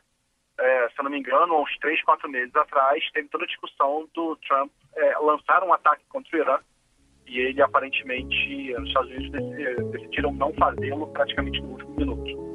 é, 0.60 0.88
se 0.90 1.00
eu 1.00 1.04
não 1.04 1.10
me 1.10 1.18
engano, 1.18 1.54
há 1.54 1.62
uns 1.62 1.78
três, 1.78 2.02
quatro 2.04 2.28
meses 2.28 2.54
atrás, 2.54 3.02
teve 3.12 3.28
toda 3.28 3.44
a 3.44 3.46
discussão 3.46 4.08
do 4.14 4.36
Trump 4.46 4.70
é, 4.96 5.18
lançar 5.18 5.64
um 5.64 5.72
ataque 5.72 6.02
contra 6.08 6.36
o 6.36 6.40
Irã 6.40 6.58
e 7.26 7.38
ele 7.38 7.62
aparentemente, 7.62 8.74
os 8.74 8.88
Estados 8.88 9.10
Unidos 9.10 9.90
decidiram 9.92 10.32
não 10.32 10.52
fazê-lo 10.54 11.06
praticamente 11.08 11.60
no 11.60 11.68
último 11.70 11.96
minuto. 11.96 12.50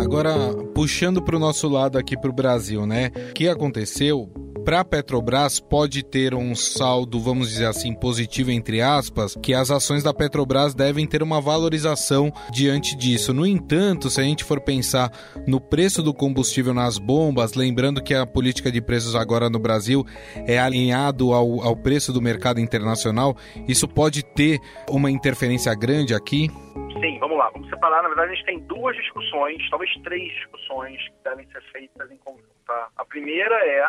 Agora, 0.00 0.30
puxando 0.74 1.22
para 1.22 1.36
o 1.36 1.38
nosso 1.38 1.68
lado 1.68 1.98
aqui 1.98 2.18
para 2.18 2.30
o 2.30 2.32
Brasil, 2.32 2.86
né? 2.86 3.10
O 3.30 3.34
que 3.34 3.48
aconteceu? 3.48 4.30
Para 4.68 4.80
a 4.80 4.84
Petrobras 4.84 5.58
pode 5.58 6.04
ter 6.04 6.34
um 6.34 6.54
saldo, 6.54 7.18
vamos 7.18 7.48
dizer 7.48 7.64
assim, 7.64 7.94
positivo 7.94 8.50
entre 8.50 8.82
aspas, 8.82 9.34
que 9.42 9.54
as 9.54 9.70
ações 9.70 10.02
da 10.02 10.12
Petrobras 10.12 10.74
devem 10.74 11.06
ter 11.06 11.22
uma 11.22 11.40
valorização 11.40 12.30
diante 12.52 12.94
disso. 12.94 13.32
No 13.32 13.46
entanto, 13.46 14.10
se 14.10 14.20
a 14.20 14.24
gente 14.24 14.44
for 14.44 14.60
pensar 14.60 15.10
no 15.46 15.58
preço 15.58 16.02
do 16.02 16.12
combustível 16.12 16.74
nas 16.74 16.98
bombas, 16.98 17.54
lembrando 17.54 18.04
que 18.04 18.12
a 18.12 18.26
política 18.26 18.70
de 18.70 18.82
preços 18.82 19.16
agora 19.16 19.48
no 19.48 19.58
Brasil 19.58 20.04
é 20.46 20.58
alinhado 20.58 21.32
ao, 21.32 21.62
ao 21.62 21.74
preço 21.74 22.12
do 22.12 22.20
mercado 22.20 22.60
internacional, 22.60 23.38
isso 23.66 23.88
pode 23.88 24.22
ter 24.22 24.58
uma 24.90 25.10
interferência 25.10 25.74
grande 25.74 26.14
aqui? 26.14 26.50
Sim, 27.00 27.18
vamos 27.20 27.38
lá. 27.38 27.48
Vamos 27.54 27.70
separar. 27.70 28.02
Na 28.02 28.08
verdade, 28.08 28.32
a 28.32 28.34
gente 28.34 28.44
tem 28.44 28.58
duas 28.64 28.94
discussões, 28.96 29.66
talvez 29.70 29.90
três 30.04 30.30
discussões 30.30 31.00
que 31.08 31.24
devem 31.24 31.46
ser 31.46 31.62
feitas 31.72 32.10
em 32.10 32.18
conjunto. 32.18 32.44
Tá? 32.66 32.88
A 32.98 33.04
primeira 33.06 33.54
é 33.64 33.88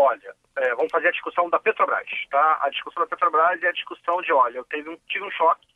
olha, 0.00 0.34
é, 0.56 0.74
vamos 0.74 0.90
fazer 0.90 1.08
a 1.08 1.12
discussão 1.12 1.48
da 1.50 1.60
Petrobras, 1.60 2.08
tá? 2.30 2.58
A 2.62 2.70
discussão 2.70 3.02
da 3.02 3.08
Petrobras 3.08 3.62
é 3.62 3.68
a 3.68 3.72
discussão 3.72 4.22
de, 4.22 4.32
olha, 4.32 4.58
eu 4.58 4.64
tive 4.64 4.88
um, 4.88 4.96
tive 5.06 5.24
um 5.24 5.30
choque, 5.30 5.66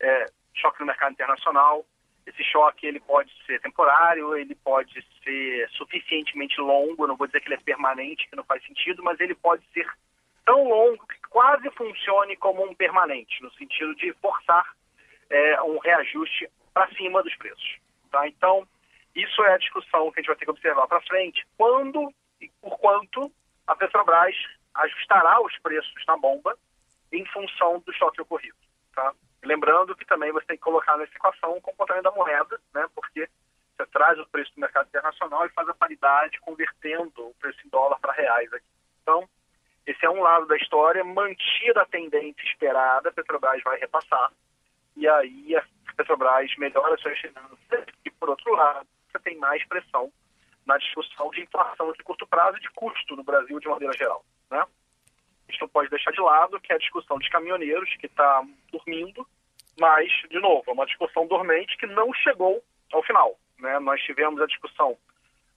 é, 0.00 0.26
choque 0.54 0.80
no 0.80 0.86
mercado 0.86 1.12
internacional, 1.12 1.86
esse 2.26 2.42
choque 2.44 2.86
ele 2.86 3.00
pode 3.00 3.32
ser 3.46 3.60
temporário, 3.60 4.36
ele 4.36 4.54
pode 4.56 4.92
ser 5.24 5.68
suficientemente 5.70 6.60
longo, 6.60 7.06
não 7.06 7.16
vou 7.16 7.26
dizer 7.26 7.40
que 7.40 7.48
ele 7.48 7.54
é 7.54 7.60
permanente, 7.60 8.28
que 8.28 8.36
não 8.36 8.44
faz 8.44 8.62
sentido, 8.66 9.02
mas 9.02 9.18
ele 9.20 9.34
pode 9.34 9.64
ser 9.72 9.86
tão 10.44 10.68
longo 10.68 11.06
que 11.06 11.20
quase 11.30 11.70
funcione 11.70 12.36
como 12.36 12.64
um 12.64 12.74
permanente, 12.74 13.42
no 13.42 13.50
sentido 13.52 13.94
de 13.94 14.12
forçar 14.14 14.74
é, 15.30 15.62
um 15.62 15.78
reajuste 15.78 16.50
para 16.74 16.88
cima 16.94 17.22
dos 17.22 17.34
preços. 17.36 17.78
Tá? 18.10 18.26
Então, 18.26 18.66
isso 19.14 19.42
é 19.44 19.54
a 19.54 19.58
discussão 19.58 20.10
que 20.10 20.18
a 20.18 20.22
gente 20.22 20.28
vai 20.28 20.36
ter 20.36 20.44
que 20.44 20.50
observar 20.50 20.86
para 20.86 21.00
frente. 21.02 21.46
Quando 21.56 22.12
por 22.60 22.78
quanto 22.78 23.32
a 23.66 23.74
Petrobras 23.74 24.34
ajustará 24.74 25.40
os 25.42 25.56
preços 25.58 26.04
na 26.06 26.16
bomba 26.16 26.56
em 27.12 27.24
função 27.26 27.80
do 27.80 27.92
choque 27.92 28.20
ocorrido. 28.20 28.56
Tá? 28.94 29.12
Lembrando 29.42 29.96
que 29.96 30.04
também 30.04 30.32
você 30.32 30.46
tem 30.46 30.56
que 30.56 30.62
colocar 30.62 30.96
nessa 30.96 31.14
equação 31.14 31.56
o 31.56 31.60
comportamento 31.60 32.04
da 32.04 32.10
moeda, 32.10 32.60
né? 32.74 32.86
porque 32.94 33.28
você 33.76 33.86
traz 33.86 34.18
o 34.18 34.26
preço 34.26 34.52
do 34.54 34.60
mercado 34.60 34.88
internacional 34.88 35.46
e 35.46 35.50
faz 35.50 35.68
a 35.68 35.74
paridade 35.74 36.40
convertendo 36.40 37.28
o 37.28 37.34
preço 37.34 37.58
em 37.64 37.70
dólar 37.70 37.98
para 38.00 38.12
reais 38.12 38.52
aqui. 38.52 38.66
Então, 39.02 39.28
esse 39.86 40.04
é 40.04 40.10
um 40.10 40.20
lado 40.20 40.46
da 40.46 40.56
história, 40.56 41.02
mantida 41.04 41.82
a 41.82 41.86
tendência 41.86 42.42
esperada, 42.42 43.08
a 43.08 43.12
Petrobras 43.12 43.62
vai 43.62 43.78
repassar, 43.78 44.32
e 44.96 45.08
aí 45.08 45.56
a 45.56 45.64
Petrobras 45.96 46.54
melhora 46.58 46.96
suas 46.98 47.18
finanças, 47.18 47.86
e 48.04 48.10
por 48.10 48.28
outro 48.28 48.52
lado, 48.54 48.86
você 49.10 49.18
tem 49.20 49.38
mais 49.38 49.66
pressão 49.66 50.12
na 50.68 50.76
discussão 50.76 51.30
de 51.30 51.40
inflação 51.40 51.90
de 51.92 52.04
curto 52.04 52.26
prazo 52.26 52.58
e 52.58 52.60
de 52.60 52.70
custo 52.72 53.16
no 53.16 53.24
Brasil 53.24 53.58
de 53.58 53.66
maneira 53.66 53.96
geral. 53.96 54.22
Né? 54.50 54.60
A 54.60 55.50
gente 55.50 55.62
não 55.62 55.68
pode 55.68 55.88
deixar 55.88 56.12
de 56.12 56.20
lado 56.20 56.60
que 56.60 56.70
é 56.70 56.76
a 56.76 56.78
discussão 56.78 57.18
dos 57.18 57.28
caminhoneiros, 57.30 57.88
que 57.96 58.04
está 58.04 58.44
dormindo, 58.70 59.26
mas, 59.80 60.12
de 60.28 60.38
novo, 60.38 60.64
é 60.68 60.72
uma 60.72 60.84
discussão 60.84 61.26
dormente 61.26 61.76
que 61.78 61.86
não 61.86 62.12
chegou 62.12 62.62
ao 62.92 63.02
final. 63.02 63.38
Né? 63.58 63.78
Nós 63.78 64.02
tivemos 64.02 64.42
a 64.42 64.46
discussão 64.46 64.98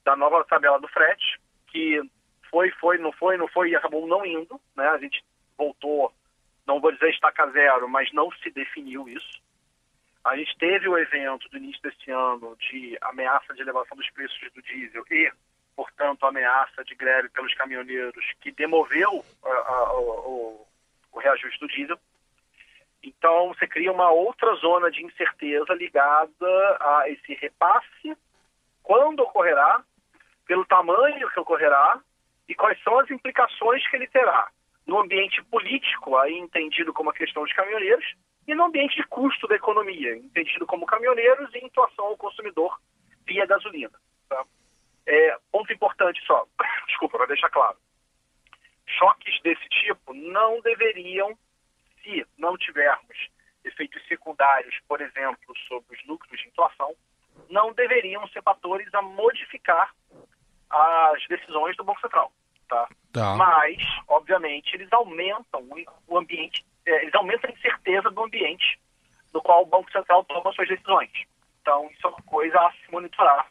da 0.06 0.16
nova 0.16 0.46
tabela 0.46 0.80
do 0.80 0.88
frete, 0.88 1.40
que 1.68 2.02
foi, 2.50 2.72
foi, 2.72 2.98
não 2.98 3.12
foi, 3.12 3.36
não 3.36 3.50
foi 3.50 3.72
e 3.72 3.76
acabou 3.76 4.08
não 4.08 4.26
indo. 4.26 4.60
Né? 4.78 4.88
A 4.88 4.98
gente 4.98 5.22
voltou, 5.58 6.14
não 6.66 6.80
vou 6.80 6.92
dizer 6.94 7.10
estaca 7.10 7.52
zero, 7.52 7.90
mas 7.90 8.10
não 8.14 8.32
se 8.32 8.50
definiu 8.50 9.10
isso. 9.10 9.42
A 10.24 10.36
gente 10.38 10.56
teve 10.58 10.88
o 10.88 10.98
evento 10.98 11.50
do 11.50 11.58
início 11.58 11.82
desse 11.82 12.12
ano 12.12 12.56
de 12.58 12.98
ameaça 13.02 13.54
de 13.54 13.62
elevação 13.62 13.98
dos 13.98 14.10
preços 14.12 14.40
do 14.54 14.62
diesel 14.62 15.04
e, 15.10 15.32
portanto, 15.76 16.26
ameaça 16.26 16.84
de 16.84 16.94
greve 16.94 17.30
pelos 17.30 17.54
caminhoneiros 17.56 18.24
que 18.40 18.52
demoveu 18.52 19.26
a, 19.44 19.50
a, 19.50 19.94
o, 20.00 20.68
o 21.12 21.20
reajuste 21.20 21.60
do 21.60 21.68
diesel. 21.68 21.98
Então, 23.04 23.48
você 23.48 23.66
cria 23.66 23.92
uma 23.92 24.12
outra 24.12 24.54
zona 24.56 24.92
de 24.92 25.04
incerteza 25.04 25.74
ligada 25.74 26.78
a 26.80 27.06
esse 27.08 27.34
repasse, 27.34 28.16
quando 28.84 29.22
ocorrerá, 29.22 29.84
pelo 30.46 30.66
tamanho 30.66 31.30
que 31.32 31.40
ocorrerá 31.40 32.00
e 32.48 32.54
quais 32.54 32.82
são 32.84 33.00
as 33.00 33.10
implicações 33.10 33.88
que 33.90 33.96
ele 33.96 34.08
terá 34.08 34.50
no 34.86 35.00
ambiente 35.00 35.44
político, 35.46 36.18
aí 36.18 36.38
entendido 36.38 36.94
como 36.94 37.10
a 37.10 37.14
questão 37.14 37.44
dos 37.44 37.54
caminhoneiros, 37.54 38.06
e 38.48 38.56
no 38.56 38.66
ambiente 38.66 38.96
de 38.96 39.04
custo 39.08 39.48
da 39.48 39.56
economia, 39.56 40.16
entendido 40.16 40.66
como 40.66 40.86
caminhoneiros 40.86 41.54
e 41.54 41.66
inflação 41.66 42.06
ao 42.06 42.18
consumidor 42.18 42.80
via 43.26 43.46
gasolina. 43.46 43.94
Tá? 44.28 44.44
É, 45.06 45.38
ponto 45.52 45.72
importante 45.72 46.22
só, 46.26 46.46
desculpa, 46.88 47.18
para 47.18 47.28
deixar 47.28 47.50
claro. 47.50 47.78
Choques 48.88 49.42
desse 49.42 49.68
tipo 49.70 50.14
não 50.14 50.60
deveriam, 50.62 51.38
se 52.02 52.26
não 52.38 52.58
tivermos 52.58 53.30
efeitos 53.64 54.06
secundários, 54.08 54.76
por 54.88 55.02
exemplo, 55.02 55.56
sobre 55.68 55.96
os 55.96 56.06
lucros 56.06 56.40
de 56.40 56.48
inflação, 56.48 56.94
não 57.50 57.74
deveriam 57.74 58.28
ser 58.30 58.42
fatores 58.42 58.92
a 58.94 59.02
modificar 59.02 59.94
as 60.70 61.28
decisões 61.28 61.76
do 61.78 61.84
Banco 61.84 62.02
Central. 62.02 62.32
Tá? 62.68 62.88
tá. 63.12 63.36
Mas, 63.36 63.78
obviamente, 64.08 64.74
eles 64.74 64.92
aumentam 64.94 65.68
o 66.08 66.18
ambiente 66.18 66.66
eles 66.86 67.14
aumentam 67.14 67.50
a 67.50 67.54
incerteza 67.54 68.10
do 68.10 68.24
ambiente 68.24 68.80
no 69.34 69.42
qual 69.42 69.64
o 69.64 69.66
Banco 69.66 69.92
Central 69.92 70.24
toma 70.26 70.52
suas 70.54 70.68
decisões. 70.68 71.12
Então, 71.62 71.90
isso 71.92 72.06
é 72.06 72.10
uma 72.10 72.22
coisa 72.24 72.60
a 72.60 72.72
se 72.72 72.92
monitorar. 72.92 73.48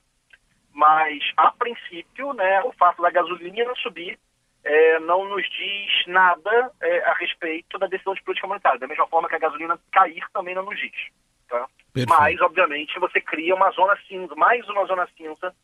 Mas, 0.72 1.22
a 1.36 1.50
princípio, 1.52 2.32
né, 2.32 2.62
o 2.62 2.72
fato 2.72 3.02
da 3.02 3.10
gasolina 3.10 3.74
subir 3.76 4.18
é, 4.62 4.98
não 5.00 5.28
nos 5.28 5.42
diz 5.48 6.06
nada 6.06 6.72
é, 6.80 6.98
a 7.04 7.14
respeito 7.14 7.78
da 7.78 7.86
decisão 7.86 8.14
de 8.14 8.22
política 8.22 8.46
monetária. 8.46 8.78
Da 8.78 8.86
mesma 8.86 9.06
forma 9.06 9.28
que 9.28 9.36
a 9.36 9.40
gasolina 9.40 9.78
cair 9.92 10.24
também 10.32 10.54
não 10.54 10.64
nos 10.64 10.78
diz. 10.78 11.08
Tá? 11.48 11.66
Mas, 12.08 12.40
obviamente, 12.40 12.98
você 12.98 13.20
cria 13.20 13.54
uma 13.54 13.70
zona 13.72 13.96
cinza, 14.06 14.34
mais 14.36 14.68
uma 14.68 14.84
zona 14.86 15.08
cinza 15.16 15.54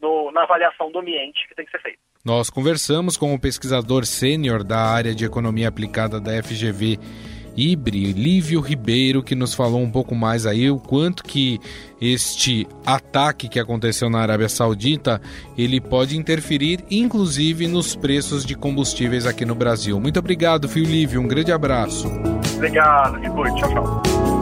no, 0.00 0.30
na 0.30 0.42
avaliação 0.42 0.90
do 0.92 0.98
ambiente 0.98 1.48
que 1.48 1.54
tem 1.54 1.64
que 1.64 1.70
ser 1.70 1.80
feita. 1.80 1.98
Nós 2.24 2.48
conversamos 2.48 3.18
com 3.18 3.34
o 3.34 3.38
pesquisador 3.38 4.06
sênior 4.06 4.64
da 4.64 4.80
área 4.80 5.14
de 5.14 5.26
economia 5.26 5.68
aplicada 5.68 6.18
da 6.18 6.42
FGV 6.42 6.98
Ibre, 7.54 8.14
Lívio 8.14 8.62
Ribeiro, 8.62 9.22
que 9.22 9.34
nos 9.34 9.52
falou 9.52 9.82
um 9.82 9.90
pouco 9.90 10.14
mais 10.14 10.46
aí 10.46 10.70
o 10.70 10.78
quanto 10.78 11.22
que 11.22 11.60
este 12.00 12.66
ataque 12.84 13.46
que 13.46 13.60
aconteceu 13.60 14.08
na 14.08 14.20
Arábia 14.20 14.48
Saudita, 14.48 15.20
ele 15.56 15.82
pode 15.82 16.16
interferir 16.16 16.82
inclusive 16.90 17.68
nos 17.68 17.94
preços 17.94 18.42
de 18.42 18.54
combustíveis 18.54 19.26
aqui 19.26 19.44
no 19.44 19.54
Brasil. 19.54 20.00
Muito 20.00 20.18
obrigado, 20.18 20.66
Fio 20.66 20.82
Lívio, 20.82 21.20
um 21.20 21.28
grande 21.28 21.52
abraço. 21.52 22.10
Obrigado, 22.56 23.20
depois, 23.20 23.54
tchau, 23.54 23.68
tchau. 23.68 24.33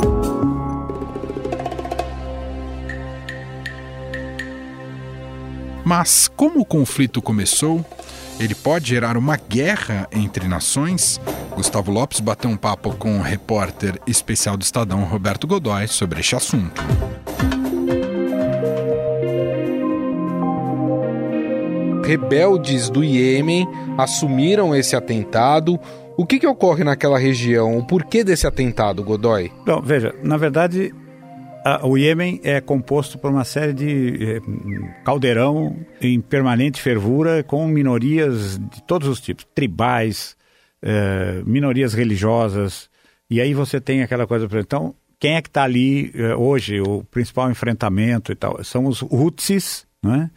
Mas 5.84 6.28
como 6.28 6.60
o 6.60 6.64
conflito 6.64 7.20
começou? 7.20 7.84
Ele 8.38 8.54
pode 8.54 8.88
gerar 8.88 9.16
uma 9.16 9.36
guerra 9.36 10.08
entre 10.12 10.48
nações? 10.48 11.20
Gustavo 11.54 11.90
Lopes 11.90 12.20
bateu 12.20 12.50
um 12.50 12.56
papo 12.56 12.94
com 12.96 13.18
o 13.18 13.22
repórter 13.22 14.00
especial 14.06 14.56
do 14.56 14.62
Estadão 14.62 15.04
Roberto 15.04 15.46
Godoy 15.46 15.86
sobre 15.86 16.20
este 16.20 16.34
assunto. 16.34 16.82
Rebeldes 22.04 22.90
do 22.90 23.04
Iêmen 23.04 23.66
assumiram 23.96 24.74
esse 24.74 24.96
atentado. 24.96 25.78
O 26.16 26.26
que, 26.26 26.38
que 26.38 26.46
ocorre 26.46 26.84
naquela 26.84 27.18
região? 27.18 27.78
O 27.78 27.86
porquê 27.86 28.24
desse 28.24 28.46
atentado, 28.46 29.02
Godoy? 29.02 29.52
Bom, 29.64 29.80
veja, 29.80 30.14
na 30.22 30.36
verdade, 30.36 30.92
o 31.82 31.96
Iêmen 31.96 32.40
é 32.42 32.60
composto 32.60 33.18
por 33.18 33.30
uma 33.30 33.44
série 33.44 33.72
de 33.72 34.36
eh, 34.36 34.40
caldeirão 35.04 35.76
em 36.00 36.20
permanente 36.20 36.80
fervura 36.80 37.42
com 37.42 37.66
minorias 37.66 38.58
de 38.58 38.82
todos 38.82 39.08
os 39.08 39.20
tipos, 39.20 39.46
tribais, 39.54 40.36
eh, 40.82 41.42
minorias 41.46 41.94
religiosas. 41.94 42.88
E 43.30 43.40
aí 43.40 43.54
você 43.54 43.80
tem 43.80 44.02
aquela 44.02 44.26
coisa, 44.26 44.48
então, 44.58 44.94
quem 45.18 45.36
é 45.36 45.42
que 45.42 45.48
está 45.48 45.62
ali 45.64 46.10
eh, 46.14 46.34
hoje, 46.34 46.80
o 46.80 47.04
principal 47.04 47.50
enfrentamento 47.50 48.32
e 48.32 48.34
tal? 48.34 48.62
São 48.64 48.86
os 48.86 49.02
Hutsis, 49.02 49.86
né? 50.02 50.30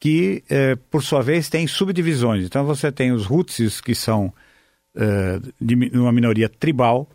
que, 0.00 0.44
por 0.90 1.02
sua 1.02 1.22
vez, 1.22 1.48
tem 1.48 1.66
subdivisões. 1.66 2.44
Então 2.44 2.62
você 2.66 2.92
tem 2.92 3.10
os 3.10 3.30
Hutsis, 3.30 3.80
que 3.80 3.94
são 3.94 4.34
de 5.58 5.74
uma 5.94 6.12
minoria 6.12 6.46
tribal, 6.46 7.08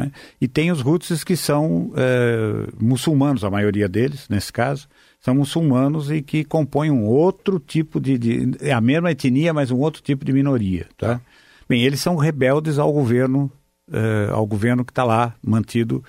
né? 0.00 0.12
E 0.40 0.48
tem 0.48 0.70
os 0.70 0.84
Hutsis 0.84 1.22
que 1.22 1.36
são 1.36 1.92
é, 1.94 2.68
muçulmanos, 2.80 3.44
a 3.44 3.50
maioria 3.50 3.88
deles, 3.88 4.26
nesse 4.28 4.52
caso, 4.52 4.88
são 5.20 5.34
muçulmanos 5.34 6.10
e 6.10 6.22
que 6.22 6.42
compõem 6.42 6.90
um 6.90 7.04
outro 7.04 7.60
tipo 7.60 8.00
de, 8.00 8.16
de 8.16 8.56
é 8.60 8.72
a 8.72 8.80
mesma 8.80 9.10
etnia, 9.10 9.52
mas 9.52 9.70
um 9.70 9.78
outro 9.78 10.02
tipo 10.02 10.24
de 10.24 10.32
minoria, 10.32 10.86
tá? 10.96 11.20
Bem, 11.68 11.84
eles 11.84 12.00
são 12.00 12.16
rebeldes 12.16 12.78
ao 12.78 12.92
governo, 12.92 13.52
é, 13.92 14.30
ao 14.32 14.46
governo 14.46 14.84
que 14.84 14.90
está 14.90 15.04
lá 15.04 15.34
mantido, 15.42 16.02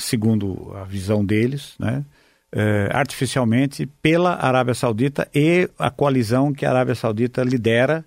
segundo 0.00 0.72
a 0.74 0.84
visão 0.84 1.24
deles, 1.24 1.74
né? 1.78 2.04
É, 2.52 2.88
artificialmente 2.92 3.86
pela 4.00 4.34
Arábia 4.42 4.72
Saudita 4.72 5.28
e 5.34 5.68
a 5.78 5.90
coalizão 5.90 6.54
que 6.54 6.64
a 6.64 6.70
Arábia 6.70 6.94
Saudita 6.94 7.42
lidera, 7.42 8.04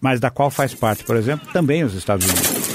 mas 0.00 0.20
da 0.20 0.30
qual 0.30 0.50
faz 0.50 0.74
parte, 0.74 1.04
por 1.04 1.16
exemplo, 1.16 1.46
também 1.52 1.84
os 1.84 1.94
Estados 1.94 2.24
Unidos. 2.24 2.69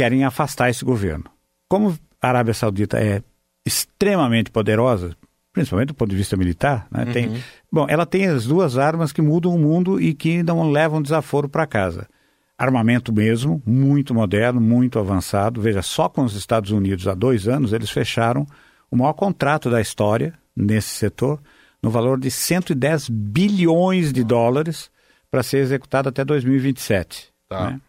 Querem 0.00 0.24
afastar 0.24 0.70
esse 0.70 0.82
governo. 0.82 1.26
Como 1.68 1.94
a 2.22 2.28
Arábia 2.28 2.54
Saudita 2.54 2.98
é 2.98 3.22
extremamente 3.66 4.50
poderosa, 4.50 5.14
principalmente 5.52 5.88
do 5.88 5.94
ponto 5.94 6.08
de 6.08 6.16
vista 6.16 6.38
militar, 6.38 6.88
né? 6.90 7.04
uhum. 7.04 7.12
tem, 7.12 7.44
bom, 7.70 7.84
ela 7.86 8.06
tem 8.06 8.24
as 8.24 8.46
duas 8.46 8.78
armas 8.78 9.12
que 9.12 9.20
mudam 9.20 9.54
o 9.54 9.58
mundo 9.58 10.00
e 10.00 10.14
que 10.14 10.42
não 10.42 10.70
levam 10.70 11.02
desaforo 11.02 11.50
para 11.50 11.66
casa. 11.66 12.08
Armamento 12.56 13.12
mesmo, 13.12 13.62
muito 13.66 14.14
moderno, 14.14 14.58
muito 14.58 14.98
avançado. 14.98 15.60
Veja, 15.60 15.82
só 15.82 16.08
com 16.08 16.24
os 16.24 16.34
Estados 16.34 16.70
Unidos 16.70 17.06
há 17.06 17.12
dois 17.12 17.46
anos 17.46 17.74
eles 17.74 17.90
fecharam 17.90 18.46
o 18.90 18.96
maior 18.96 19.12
contrato 19.12 19.68
da 19.68 19.82
história 19.82 20.32
nesse 20.56 20.88
setor, 20.88 21.38
no 21.82 21.90
valor 21.90 22.18
de 22.18 22.30
110 22.30 23.10
bilhões 23.10 24.14
de 24.14 24.24
dólares 24.24 24.90
para 25.30 25.42
ser 25.42 25.58
executado 25.58 26.08
até 26.08 26.24
2027. 26.24 27.28
Tá. 27.50 27.72
Né? 27.72 27.80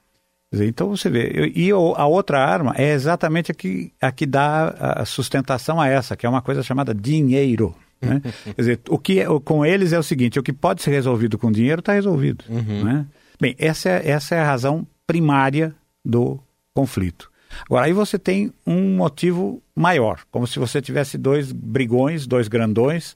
Então 0.54 0.90
você 0.90 1.10
vê, 1.10 1.52
e 1.56 1.72
a 1.72 2.06
outra 2.06 2.44
arma 2.44 2.74
é 2.78 2.92
exatamente 2.92 3.52
a 3.52 3.56
que, 3.56 3.94
a 4.02 4.12
que 4.12 4.26
dá 4.26 4.68
a 4.70 5.06
sustentação 5.06 5.80
a 5.80 5.88
essa, 5.88 6.16
que 6.16 6.26
é 6.26 6.30
uma 6.30 6.42
coisa 6.42 6.62
chamada 6.62 6.94
dinheiro. 6.94 7.74
Né? 8.02 8.22
Quer 8.44 8.56
dizer, 8.58 8.80
o 8.90 8.98
que 8.98 9.22
é, 9.22 9.26
com 9.46 9.66
eles 9.66 9.94
é 9.94 10.00
o 10.00 10.04
seguinte: 10.04 10.40
o 10.40 10.44
que 10.44 10.52
pode 10.52 10.82
ser 10.82 10.92
resolvido 10.92 11.38
com 11.38 11.52
dinheiro 11.52 11.80
está 11.80 11.94
resolvido. 11.94 12.44
Uhum. 12.50 12.84
Né? 12.84 13.06
Bem, 13.40 13.56
essa 13.58 13.90
é, 13.90 14.10
essa 14.10 14.36
é 14.36 14.40
a 14.40 14.46
razão 14.46 14.86
primária 15.08 15.74
do 16.04 16.38
conflito. 16.74 17.32
Agora, 17.66 17.86
aí 17.86 17.94
você 17.94 18.20
tem 18.20 18.52
um 18.66 18.96
motivo 18.96 19.62
maior, 19.76 20.22
como 20.32 20.48
se 20.48 20.60
você 20.60 20.82
tivesse 20.82 21.18
dois 21.18 21.52
brigões, 21.52 22.28
dois 22.28 22.48
grandões, 22.48 23.16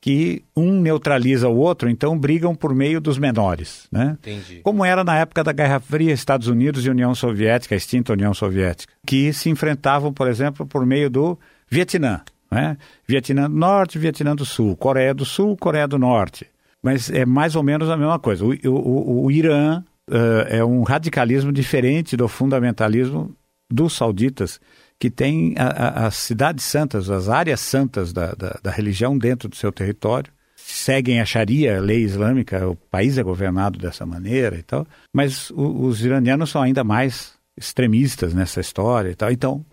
que 0.00 0.44
um 0.56 0.80
neutraliza 0.80 1.48
o 1.48 1.56
outro, 1.56 1.88
então 1.88 2.16
brigam 2.16 2.54
por 2.54 2.74
meio 2.74 3.00
dos 3.00 3.18
menores, 3.18 3.88
né? 3.90 4.16
Entendi. 4.20 4.60
Como 4.62 4.84
era 4.84 5.02
na 5.02 5.16
época 5.16 5.42
da 5.42 5.52
Guerra 5.52 5.80
Fria, 5.80 6.12
Estados 6.12 6.46
Unidos 6.46 6.86
e 6.86 6.90
União 6.90 7.14
Soviética, 7.14 7.74
a 7.74 7.78
extinta 7.78 8.12
União 8.12 8.32
Soviética, 8.32 8.92
que 9.06 9.32
se 9.32 9.50
enfrentavam, 9.50 10.12
por 10.12 10.28
exemplo, 10.28 10.64
por 10.66 10.86
meio 10.86 11.10
do 11.10 11.38
Vietnã, 11.68 12.20
né? 12.50 12.76
Vietnã 13.06 13.50
do 13.50 13.56
Norte, 13.56 13.98
Vietnã 13.98 14.36
do 14.36 14.44
Sul, 14.44 14.76
Coreia 14.76 15.12
do 15.12 15.24
Sul, 15.24 15.56
Coreia 15.56 15.88
do 15.88 15.98
Norte. 15.98 16.46
Mas 16.82 17.10
é 17.10 17.26
mais 17.26 17.56
ou 17.56 17.62
menos 17.62 17.90
a 17.90 17.96
mesma 17.96 18.18
coisa. 18.20 18.44
O, 18.44 18.52
o, 18.66 19.24
o 19.24 19.30
Irã 19.32 19.82
uh, 20.08 20.46
é 20.48 20.64
um 20.64 20.82
radicalismo 20.84 21.52
diferente 21.52 22.16
do 22.16 22.28
fundamentalismo 22.28 23.34
dos 23.70 23.94
sauditas, 23.94 24.60
que 24.98 25.10
tem 25.10 25.54
as 25.56 26.16
cidades 26.16 26.64
santas, 26.64 27.08
as 27.08 27.28
áreas 27.28 27.60
santas 27.60 28.12
da, 28.12 28.32
da, 28.32 28.58
da, 28.62 28.70
religião 28.70 29.16
dentro 29.16 29.48
do 29.48 29.54
seu 29.54 29.70
território, 29.70 30.32
seguem 30.56 31.20
a 31.20 31.24
Sharia, 31.24 31.78
a 31.78 31.80
lei 31.80 32.02
islâmica, 32.02 32.68
o 32.68 32.74
país 32.74 33.16
é 33.16 33.22
governado 33.22 33.78
dessa 33.78 34.04
maneira 34.04 34.56
e 34.56 34.62
tal, 34.62 34.86
mas 35.14 35.50
o, 35.50 35.84
os 35.84 36.04
iranianos 36.04 36.50
são 36.50 36.60
ainda 36.60 36.82
mais 36.82 37.34
extremistas 37.56 38.34
nessa 38.34 38.60
história 38.60 39.10
e 39.10 39.14
tal, 39.14 39.30
então 39.30 39.64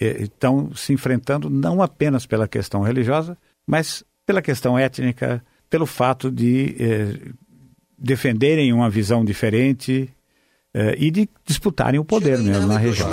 estão 0.00 0.74
se 0.74 0.92
enfrentando 0.92 1.48
não 1.48 1.82
apenas 1.82 2.26
pela 2.26 2.48
questão 2.48 2.82
religiosa, 2.82 3.36
mas 3.66 4.02
pela 4.26 4.42
questão 4.42 4.78
étnica, 4.78 5.44
pelo 5.70 5.86
fato 5.86 6.30
de 6.30 6.74
eh, 6.78 7.32
defenderem 7.96 8.72
uma 8.72 8.90
visão 8.90 9.24
diferente 9.24 10.08
e 10.98 11.10
de 11.10 11.28
disputarem 11.44 12.00
o 12.00 12.04
poder 12.04 12.38
mesmo 12.38 12.66
na 12.66 12.78
região. 12.78 13.06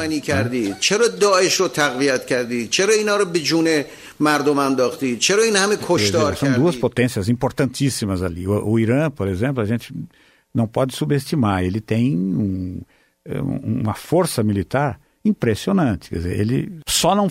São 6.37 6.53
duas 6.53 6.75
potências 6.75 7.27
importantíssimas 7.27 8.23
ali. 8.23 8.47
O, 8.47 8.65
o, 8.65 8.79
Irã, 8.79 9.11
por 9.11 9.27
exemplo, 9.27 9.61
a 9.61 9.65
gente 9.65 9.93
não 10.53 10.67
pode 10.67 10.95
subestimar. 10.95 11.63
Ele 11.63 11.81
tem 11.81 12.15
um, 12.15 12.81
uma 13.63 13.93
força 13.93 14.41
militar 14.41 14.99
impressionante. 15.23 16.09
Quer 16.09 16.15
dizer, 16.15 16.39
ele 16.39 16.79
só 16.87 17.13
não 17.13 17.27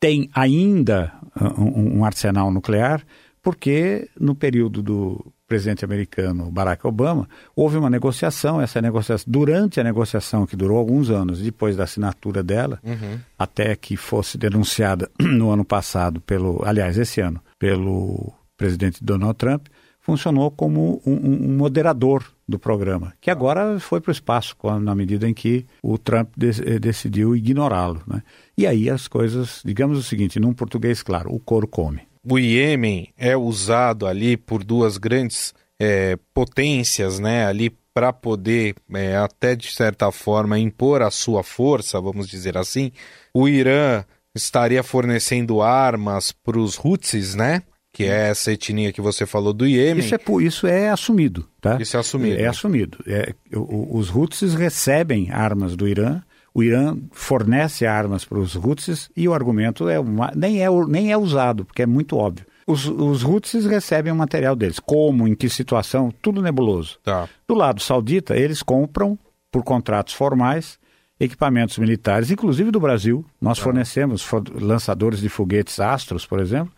tem 0.00 0.30
ainda 0.32 1.12
um, 1.58 1.98
um 1.98 2.04
arsenal 2.04 2.50
nuclear 2.50 3.04
porque 3.46 4.08
no 4.18 4.34
período 4.34 4.82
do 4.82 5.32
presidente 5.46 5.84
americano 5.84 6.50
Barack 6.50 6.86
Obama, 6.86 7.28
houve 7.54 7.76
uma 7.76 7.88
negociação, 7.88 8.60
essa 8.60 8.80
negociação, 8.82 9.24
durante 9.30 9.80
a 9.80 9.84
negociação 9.84 10.46
que 10.46 10.56
durou 10.56 10.78
alguns 10.78 11.10
anos, 11.10 11.40
depois 11.40 11.76
da 11.76 11.84
assinatura 11.84 12.42
dela, 12.42 12.80
uhum. 12.82 13.18
até 13.38 13.74
que 13.76 13.96
fosse 13.96 14.36
denunciada 14.36 15.10
no 15.18 15.50
ano 15.50 15.64
passado 15.64 16.20
pelo, 16.20 16.62
aliás, 16.64 16.98
esse 16.98 17.20
ano, 17.20 17.40
pelo 17.58 18.32
presidente 18.56 19.02
Donald 19.02 19.36
Trump, 19.36 19.66
funcionou 20.00 20.52
como 20.52 21.02
um, 21.04 21.12
um 21.12 21.56
moderador 21.56 22.24
do 22.48 22.60
programa, 22.60 23.12
que 23.20 23.28
agora 23.28 23.80
foi 23.80 24.00
para 24.00 24.10
o 24.10 24.12
espaço 24.12 24.56
na 24.80 24.94
medida 24.94 25.28
em 25.28 25.34
que 25.34 25.66
o 25.82 25.98
Trump 25.98 26.28
de, 26.36 26.50
eh, 26.64 26.78
decidiu 26.78 27.34
ignorá-lo. 27.34 28.00
Né? 28.06 28.22
E 28.56 28.68
aí 28.68 28.88
as 28.88 29.08
coisas, 29.08 29.62
digamos 29.64 29.98
o 29.98 30.02
seguinte, 30.04 30.38
num 30.38 30.54
português 30.54 31.02
claro, 31.02 31.34
o 31.34 31.40
couro 31.40 31.66
come 31.66 32.02
o 32.28 32.38
Iêmen 32.38 33.08
é 33.16 33.36
usado 33.36 34.06
ali 34.06 34.36
por 34.36 34.64
duas 34.64 34.98
grandes 34.98 35.54
é, 35.78 36.18
potências, 36.34 37.18
né, 37.18 37.46
ali 37.46 37.70
para 37.94 38.12
poder 38.12 38.74
é, 38.92 39.16
até 39.16 39.54
de 39.54 39.72
certa 39.72 40.12
forma 40.12 40.58
impor 40.58 41.00
a 41.00 41.10
sua 41.10 41.42
força, 41.42 42.00
vamos 42.00 42.28
dizer 42.28 42.58
assim. 42.58 42.92
O 43.32 43.48
Irã 43.48 44.04
estaria 44.34 44.82
fornecendo 44.82 45.62
armas 45.62 46.30
para 46.30 46.58
os 46.58 46.78
Houthis, 46.78 47.34
né? 47.34 47.62
Que 47.90 48.04
é 48.04 48.28
essa 48.28 48.52
etnia 48.52 48.92
que 48.92 49.00
você 49.00 49.24
falou 49.24 49.54
do 49.54 49.66
Iêmen. 49.66 50.04
Isso 50.04 50.14
é, 50.14 50.18
isso 50.42 50.66
é 50.66 50.90
assumido, 50.90 51.48
tá? 51.58 51.78
Isso 51.80 51.96
é 51.96 52.00
assumido. 52.00 52.38
É, 52.38 52.42
é 52.42 52.46
assumido. 52.46 52.98
É, 53.06 53.34
os 53.50 54.14
Houthis 54.14 54.52
recebem 54.52 55.30
armas 55.30 55.74
do 55.74 55.88
Irã 55.88 56.20
o 56.56 56.62
Irã 56.62 56.96
fornece 57.12 57.84
armas 57.84 58.24
para 58.24 58.38
os 58.38 58.56
Houthis 58.56 59.10
e 59.14 59.28
o 59.28 59.34
argumento 59.34 59.90
é 59.90 60.00
uma, 60.00 60.32
nem, 60.34 60.64
é, 60.64 60.68
nem 60.88 61.12
é 61.12 61.18
usado, 61.18 61.66
porque 61.66 61.82
é 61.82 61.86
muito 61.86 62.16
óbvio. 62.16 62.46
Os, 62.66 62.86
os 62.86 63.22
Houthis 63.22 63.66
recebem 63.66 64.10
o 64.10 64.16
material 64.16 64.56
deles. 64.56 64.80
Como, 64.80 65.28
em 65.28 65.34
que 65.34 65.50
situação, 65.50 66.10
tudo 66.22 66.40
nebuloso. 66.40 66.98
Tá. 67.04 67.28
Do 67.46 67.54
lado 67.54 67.82
saudita, 67.82 68.34
eles 68.34 68.62
compram, 68.62 69.18
por 69.52 69.62
contratos 69.64 70.14
formais, 70.14 70.78
equipamentos 71.20 71.76
militares, 71.76 72.30
inclusive 72.30 72.70
do 72.70 72.80
Brasil. 72.80 73.22
Nós 73.38 73.58
tá. 73.58 73.64
fornecemos 73.64 74.22
for, 74.22 74.42
lançadores 74.58 75.20
de 75.20 75.28
foguetes 75.28 75.78
Astros, 75.78 76.24
por 76.24 76.40
exemplo, 76.40 76.72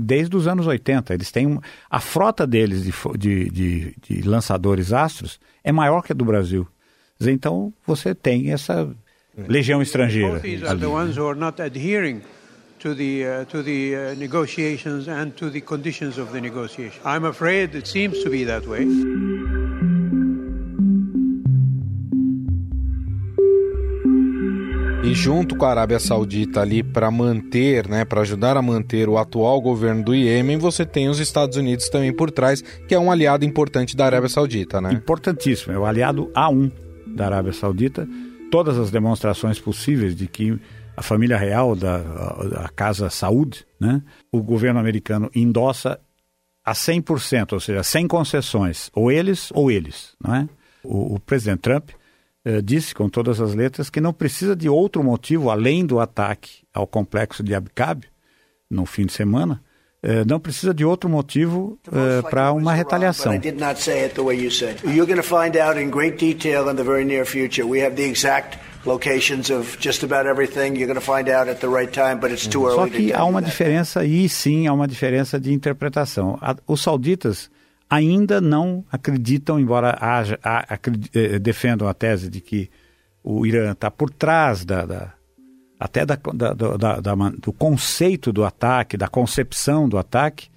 desde 0.00 0.36
os 0.36 0.46
anos 0.46 0.66
80. 0.66 1.14
Eles 1.14 1.32
têm 1.32 1.58
a 1.88 1.98
frota 1.98 2.46
deles 2.46 2.82
de, 2.84 2.92
de, 3.16 3.50
de, 3.50 3.96
de 4.02 4.28
lançadores 4.28 4.92
Astros 4.92 5.40
é 5.64 5.72
maior 5.72 6.02
que 6.02 6.12
a 6.12 6.14
do 6.14 6.26
Brasil. 6.26 6.68
Então 7.18 7.72
você 7.86 8.14
tem 8.14 8.52
essa 8.52 8.94
legião 9.48 9.82
estrangeira. 9.82 10.40
to 12.84 12.94
the 12.94 13.24
uh, 13.24 13.44
to 13.46 13.62
the 13.62 13.96
uh, 13.96 14.14
negotiations 14.18 15.08
and 15.08 15.34
to 15.36 15.48
the 15.48 15.62
conditions 15.62 16.18
of 16.18 16.32
the 16.32 16.40
negotiation. 16.40 17.00
I'm 17.02 17.24
afraid 17.24 17.74
it 17.74 17.86
seems 17.88 18.22
to 18.22 18.28
be 18.28 18.44
that 18.44 18.66
way. 18.68 18.86
E 25.02 25.14
junto 25.14 25.56
com 25.56 25.66
a 25.66 25.70
Arábia 25.70 25.98
Saudita 25.98 26.62
ali 26.62 26.82
para 26.82 27.10
manter, 27.10 27.88
né, 27.88 28.04
para 28.06 28.22
ajudar 28.22 28.56
a 28.56 28.62
manter 28.62 29.06
o 29.08 29.18
atual 29.18 29.60
governo 29.60 30.02
do 30.02 30.14
Iêmen, 30.14 30.56
você 30.56 30.84
tem 30.84 31.10
os 31.10 31.18
Estados 31.18 31.58
Unidos 31.58 31.90
também 31.90 32.10
por 32.10 32.30
trás, 32.30 32.62
que 32.62 32.94
é 32.94 32.98
um 32.98 33.10
aliado 33.10 33.44
importante 33.44 33.94
da 33.94 34.06
Arábia 34.06 34.30
Saudita, 34.30 34.80
né? 34.80 34.92
Importantíssimo, 34.92 35.74
é 35.74 35.78
o 35.78 35.84
aliado 35.84 36.30
A1 36.34 36.72
da 37.06 37.26
Arábia 37.26 37.52
Saudita. 37.52 38.08
Todas 38.50 38.78
as 38.78 38.90
demonstrações 38.90 39.58
possíveis 39.58 40.14
de 40.14 40.26
que 40.26 40.58
a 40.96 41.02
família 41.02 41.36
real 41.36 41.74
da 41.74 41.96
a 42.64 42.68
Casa 42.68 43.10
Saúde, 43.10 43.66
né, 43.80 44.02
o 44.30 44.42
governo 44.42 44.78
americano 44.78 45.30
endossa 45.34 46.00
a 46.64 46.72
100%, 46.72 47.52
ou 47.52 47.60
seja, 47.60 47.82
sem 47.82 48.06
concessões, 48.06 48.90
ou 48.94 49.10
eles 49.10 49.50
ou 49.52 49.70
eles. 49.70 50.14
Não 50.22 50.34
é? 50.34 50.48
o, 50.84 51.14
o 51.14 51.20
presidente 51.20 51.60
Trump 51.60 51.90
eh, 52.44 52.60
disse 52.60 52.94
com 52.94 53.08
todas 53.08 53.40
as 53.40 53.54
letras 53.54 53.88
que 53.88 54.00
não 54.00 54.12
precisa 54.12 54.54
de 54.54 54.68
outro 54.68 55.02
motivo 55.02 55.50
além 55.50 55.84
do 55.84 55.98
ataque 55.98 56.62
ao 56.72 56.86
complexo 56.86 57.42
de 57.42 57.54
Abqab 57.54 58.04
no 58.68 58.84
fim 58.86 59.06
de 59.06 59.12
semana, 59.12 59.62
eh, 60.06 60.22
não 60.26 60.38
precisa 60.38 60.74
de 60.74 60.84
outro 60.84 61.08
motivo 61.08 61.78
eh, 61.90 62.20
para 62.28 62.52
uma 62.52 62.74
retaliação. 62.74 63.32
You're 63.32 65.06
going 65.06 65.16
to 65.16 65.22
find 65.22 65.56
out 65.56 65.80
in 65.80 65.88
great 65.88 66.18
detail 66.18 66.68
in 66.70 66.76
the 66.76 66.84
very 66.84 67.06
near 67.06 67.24
future. 67.24 67.66
We 67.66 67.82
have 67.82 67.96
the 67.96 68.04
exact 68.04 68.58
locations 68.84 69.50
of 69.50 69.78
just 69.80 70.04
about 70.04 70.28
everything. 70.28 70.76
You're 70.76 70.92
going 70.92 71.00
to 71.00 71.04
find 71.04 71.30
out 71.30 71.48
at 71.48 71.60
the 71.60 71.68
right 71.68 71.90
time, 71.90 72.20
but 72.20 72.30
it's 72.30 72.46
too 72.46 72.66
early 72.66 72.76
Só 72.76 72.86
que 72.86 73.12
há 73.14 73.24
uma 73.24 73.40
diferença 73.40 74.04
e 74.04 74.28
sim 74.28 74.66
há 74.66 74.74
uma 74.74 74.86
diferença 74.86 75.40
de 75.40 75.54
interpretação. 75.54 76.38
Os 76.66 76.82
sauditas 76.82 77.50
ainda 77.88 78.42
não 78.42 78.84
acreditam, 78.92 79.58
embora 79.58 79.96
haja, 79.98 80.38
eh, 81.14 81.38
defendam 81.38 81.88
a 81.88 81.94
tese 81.94 82.28
de 82.28 82.42
que 82.42 82.68
o 83.22 83.46
Irã 83.46 83.72
está 83.72 83.90
por 83.90 84.10
trás 84.10 84.66
da, 84.66 84.84
da 84.84 85.14
até 85.78 86.06
da, 86.06 86.16
da, 86.16 87.00
da, 87.00 87.14
do 87.40 87.52
conceito 87.52 88.32
do 88.32 88.44
ataque, 88.44 88.96
da 88.96 89.08
concepção 89.08 89.88
do 89.88 89.98
ataque, 89.98 90.48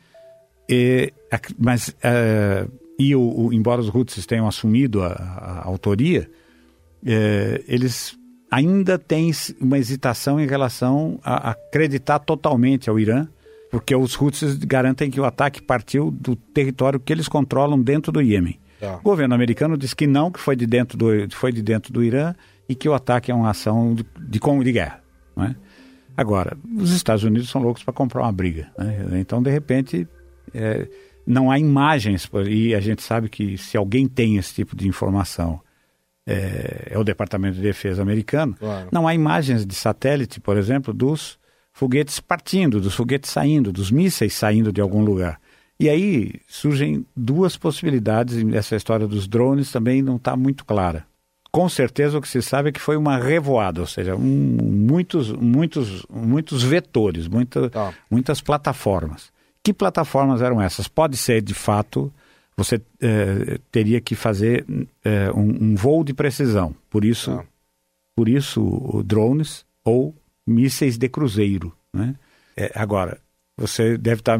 e, 0.69 1.13
mas 1.58 1.95
é, 2.03 2.67
e 2.99 3.15
o, 3.15 3.21
o, 3.21 3.53
embora 3.53 3.82
os 3.82 3.93
Houthis 3.93 4.25
tenham 4.25 4.47
assumido 4.47 5.03
a, 5.03 5.10
a 5.10 5.67
autoria, 5.67 6.30
é, 7.06 7.63
eles 7.67 8.17
ainda 8.49 8.97
têm 8.97 9.32
uma 9.60 9.77
hesitação 9.77 10.39
em 10.39 10.47
relação 10.47 11.19
a, 11.23 11.51
acreditar 11.51 12.19
totalmente 12.19 12.89
ao 12.89 12.99
Irã, 12.99 13.27
porque 13.69 13.95
os 13.95 14.19
Houthis 14.19 14.56
garantem 14.58 15.12
que 15.12 15.19
o 15.19 15.25
ataque 15.25 15.62
partiu 15.62 16.10
do 16.10 16.36
território 16.36 16.99
que 16.99 17.12
eles 17.12 17.27
controlam 17.27 17.80
dentro 17.80 18.12
do 18.12 18.21
Iêmen. 18.21 18.60
Tá. 18.80 18.97
O 18.97 19.01
governo 19.01 19.36
americano 19.36 19.77
diz 19.77 19.93
que 19.93 20.08
não, 20.08 20.32
que 20.32 20.39
foi 20.39 20.56
de 20.56 20.65
dentro 20.65 20.97
do, 20.97 21.08
foi 21.32 21.51
de 21.51 21.62
dentro 21.62 21.91
do 21.91 22.03
Irã 22.03 22.34
e 22.69 22.75
que 22.75 22.88
o 22.88 22.93
ataque 22.93 23.32
é 23.32 23.36
uma 23.36 23.49
ação 23.49 23.93
de, 23.93 24.06
de, 24.19 24.39
de 24.39 24.71
guerra. 24.71 25.01
Não 25.38 25.45
é? 25.45 25.56
Agora, 26.15 26.58
os 26.76 26.91
Estados 26.91 27.23
Unidos 27.23 27.50
são 27.50 27.62
loucos 27.62 27.84
para 27.84 27.93
comprar 27.93 28.23
uma 28.23 28.32
briga. 28.32 28.71
Né? 28.78 29.19
Então, 29.19 29.41
de 29.41 29.52
repente, 29.52 30.08
é, 30.54 30.89
não 31.26 31.52
há 31.52 31.60
imagens, 31.60 32.28
e 32.50 32.73
a 32.73 32.80
gente 32.80 33.04
sabe 33.04 33.30
que 33.30 33.58
se 33.58 33.78
alguém 33.78 34.08
tem 34.08 34.38
esse 34.38 34.54
tipo 34.54 34.76
de 34.76 34.88
informação 34.88 35.62
é, 36.26 36.89
é 36.91 36.97
o 36.97 37.04
Departamento 37.04 37.56
de 37.56 37.62
Defesa 37.62 38.02
americano. 38.02 38.56
Claro. 38.60 38.89
Não 38.91 39.08
há 39.08 39.13
imagens 39.13 39.65
de 39.65 39.76
satélite, 39.76 40.41
por 40.41 40.58
exemplo, 40.58 40.93
dos 40.93 41.38
foguetes 41.71 42.19
partindo, 42.19 42.82
dos 42.82 42.95
foguetes 42.95 43.30
saindo, 43.30 43.71
dos 43.71 43.91
mísseis 43.91 44.34
saindo 44.34 44.73
de 44.73 44.82
algum 44.82 45.04
lugar. 45.04 45.39
E 45.80 45.88
aí 45.88 46.34
surgem 46.47 47.06
duas 47.15 47.56
possibilidades, 47.56 48.43
essa 48.54 48.76
história 48.76 49.08
dos 49.08 49.28
drones 49.28 49.71
também 49.71 50.02
não 50.02 50.15
está 50.15 50.36
muito 50.36 50.65
clara. 50.65 51.06
Com 51.58 51.67
certeza 51.67 52.20
o 52.20 52.22
que 52.22 52.28
se 52.28 52.39
sabe 52.39 52.70
é 52.70 52.72
que 52.72 52.80
foi 52.80 52.96
uma 52.96 53.17
revoada, 53.17 53.82
ou 53.82 53.88
seja, 53.88 54.15
um, 54.15 54.22
muitos, 54.22 55.32
muitos, 55.32 56.06
muitos 56.08 56.62
vetores, 56.62 57.28
muita, 57.28 57.67
tá. 57.67 57.91
muitas 58.12 58.39
plataformas. 58.41 59.32
Que 59.63 59.74
plataformas 59.74 60.43
eram 60.43 60.62
essas? 60.62 60.88
Pode 60.88 61.17
ser, 61.17 61.41
de 61.41 61.56
fato, 61.56 62.13
você 62.56 62.80
é, 63.02 63.58
teria 63.72 64.00
que 64.00 64.13
fazer 64.13 64.67
é, 65.04 65.32
um, 65.32 65.72
um, 65.72 65.76
voo 65.76 66.04
de 66.04 66.13
precisão. 66.13 66.76
Por 66.91 67.04
isso, 67.04 67.32
ah. 67.32 67.43
por 68.15 68.30
isso 68.30 69.04
drones 69.04 69.65
ou 69.84 70.13
mísseis 70.46 70.96
de 70.96 71.10
cruzeiro. 71.10 71.76
Né? 71.91 72.13
É, 72.56 72.72
agora, 72.76 73.17
você 73.58 73.98
deve 73.98 74.22
estar 74.22 74.39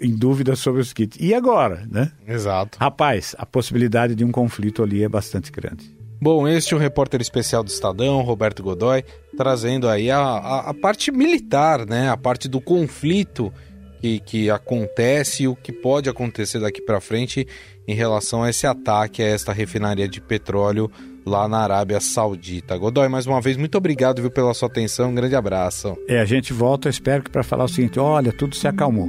em 0.00 0.14
dúvida 0.14 0.54
sobre 0.54 0.80
os 0.80 0.92
kits. 0.92 1.18
E 1.20 1.34
agora, 1.34 1.84
né? 1.90 2.12
Exato. 2.24 2.78
Rapaz, 2.80 3.34
a 3.36 3.44
possibilidade 3.44 4.14
de 4.14 4.24
um 4.24 4.30
conflito 4.30 4.80
ali 4.80 5.02
é 5.02 5.08
bastante 5.08 5.50
grande. 5.50 6.01
Bom, 6.22 6.46
este 6.46 6.72
é 6.72 6.76
o 6.76 6.78
repórter 6.78 7.20
especial 7.20 7.64
do 7.64 7.68
Estadão, 7.68 8.22
Roberto 8.22 8.62
Godoy, 8.62 9.02
trazendo 9.36 9.88
aí 9.88 10.08
a, 10.08 10.20
a, 10.20 10.70
a 10.70 10.72
parte 10.72 11.10
militar, 11.10 11.84
né? 11.84 12.08
A 12.10 12.16
parte 12.16 12.46
do 12.48 12.60
conflito 12.60 13.52
que, 14.00 14.20
que 14.20 14.48
acontece 14.48 15.42
e 15.42 15.48
o 15.48 15.56
que 15.56 15.72
pode 15.72 16.08
acontecer 16.08 16.60
daqui 16.60 16.80
para 16.80 17.00
frente 17.00 17.44
em 17.88 17.94
relação 17.96 18.44
a 18.44 18.50
esse 18.50 18.68
ataque 18.68 19.20
a 19.20 19.26
esta 19.26 19.52
refinaria 19.52 20.06
de 20.06 20.20
petróleo 20.20 20.88
lá 21.26 21.48
na 21.48 21.58
Arábia 21.58 21.98
Saudita. 21.98 22.78
Godoy, 22.78 23.08
mais 23.08 23.26
uma 23.26 23.40
vez, 23.40 23.56
muito 23.56 23.76
obrigado 23.76 24.22
viu, 24.22 24.30
pela 24.30 24.54
sua 24.54 24.68
atenção, 24.68 25.10
um 25.10 25.14
grande 25.16 25.34
abraço. 25.34 25.96
É, 26.06 26.20
a 26.20 26.24
gente 26.24 26.52
volta, 26.52 26.88
espero 26.88 27.24
que 27.24 27.30
para 27.30 27.42
falar 27.42 27.64
o 27.64 27.68
seguinte, 27.68 27.98
olha, 27.98 28.32
tudo 28.32 28.54
se 28.54 28.68
acalmou. 28.68 29.08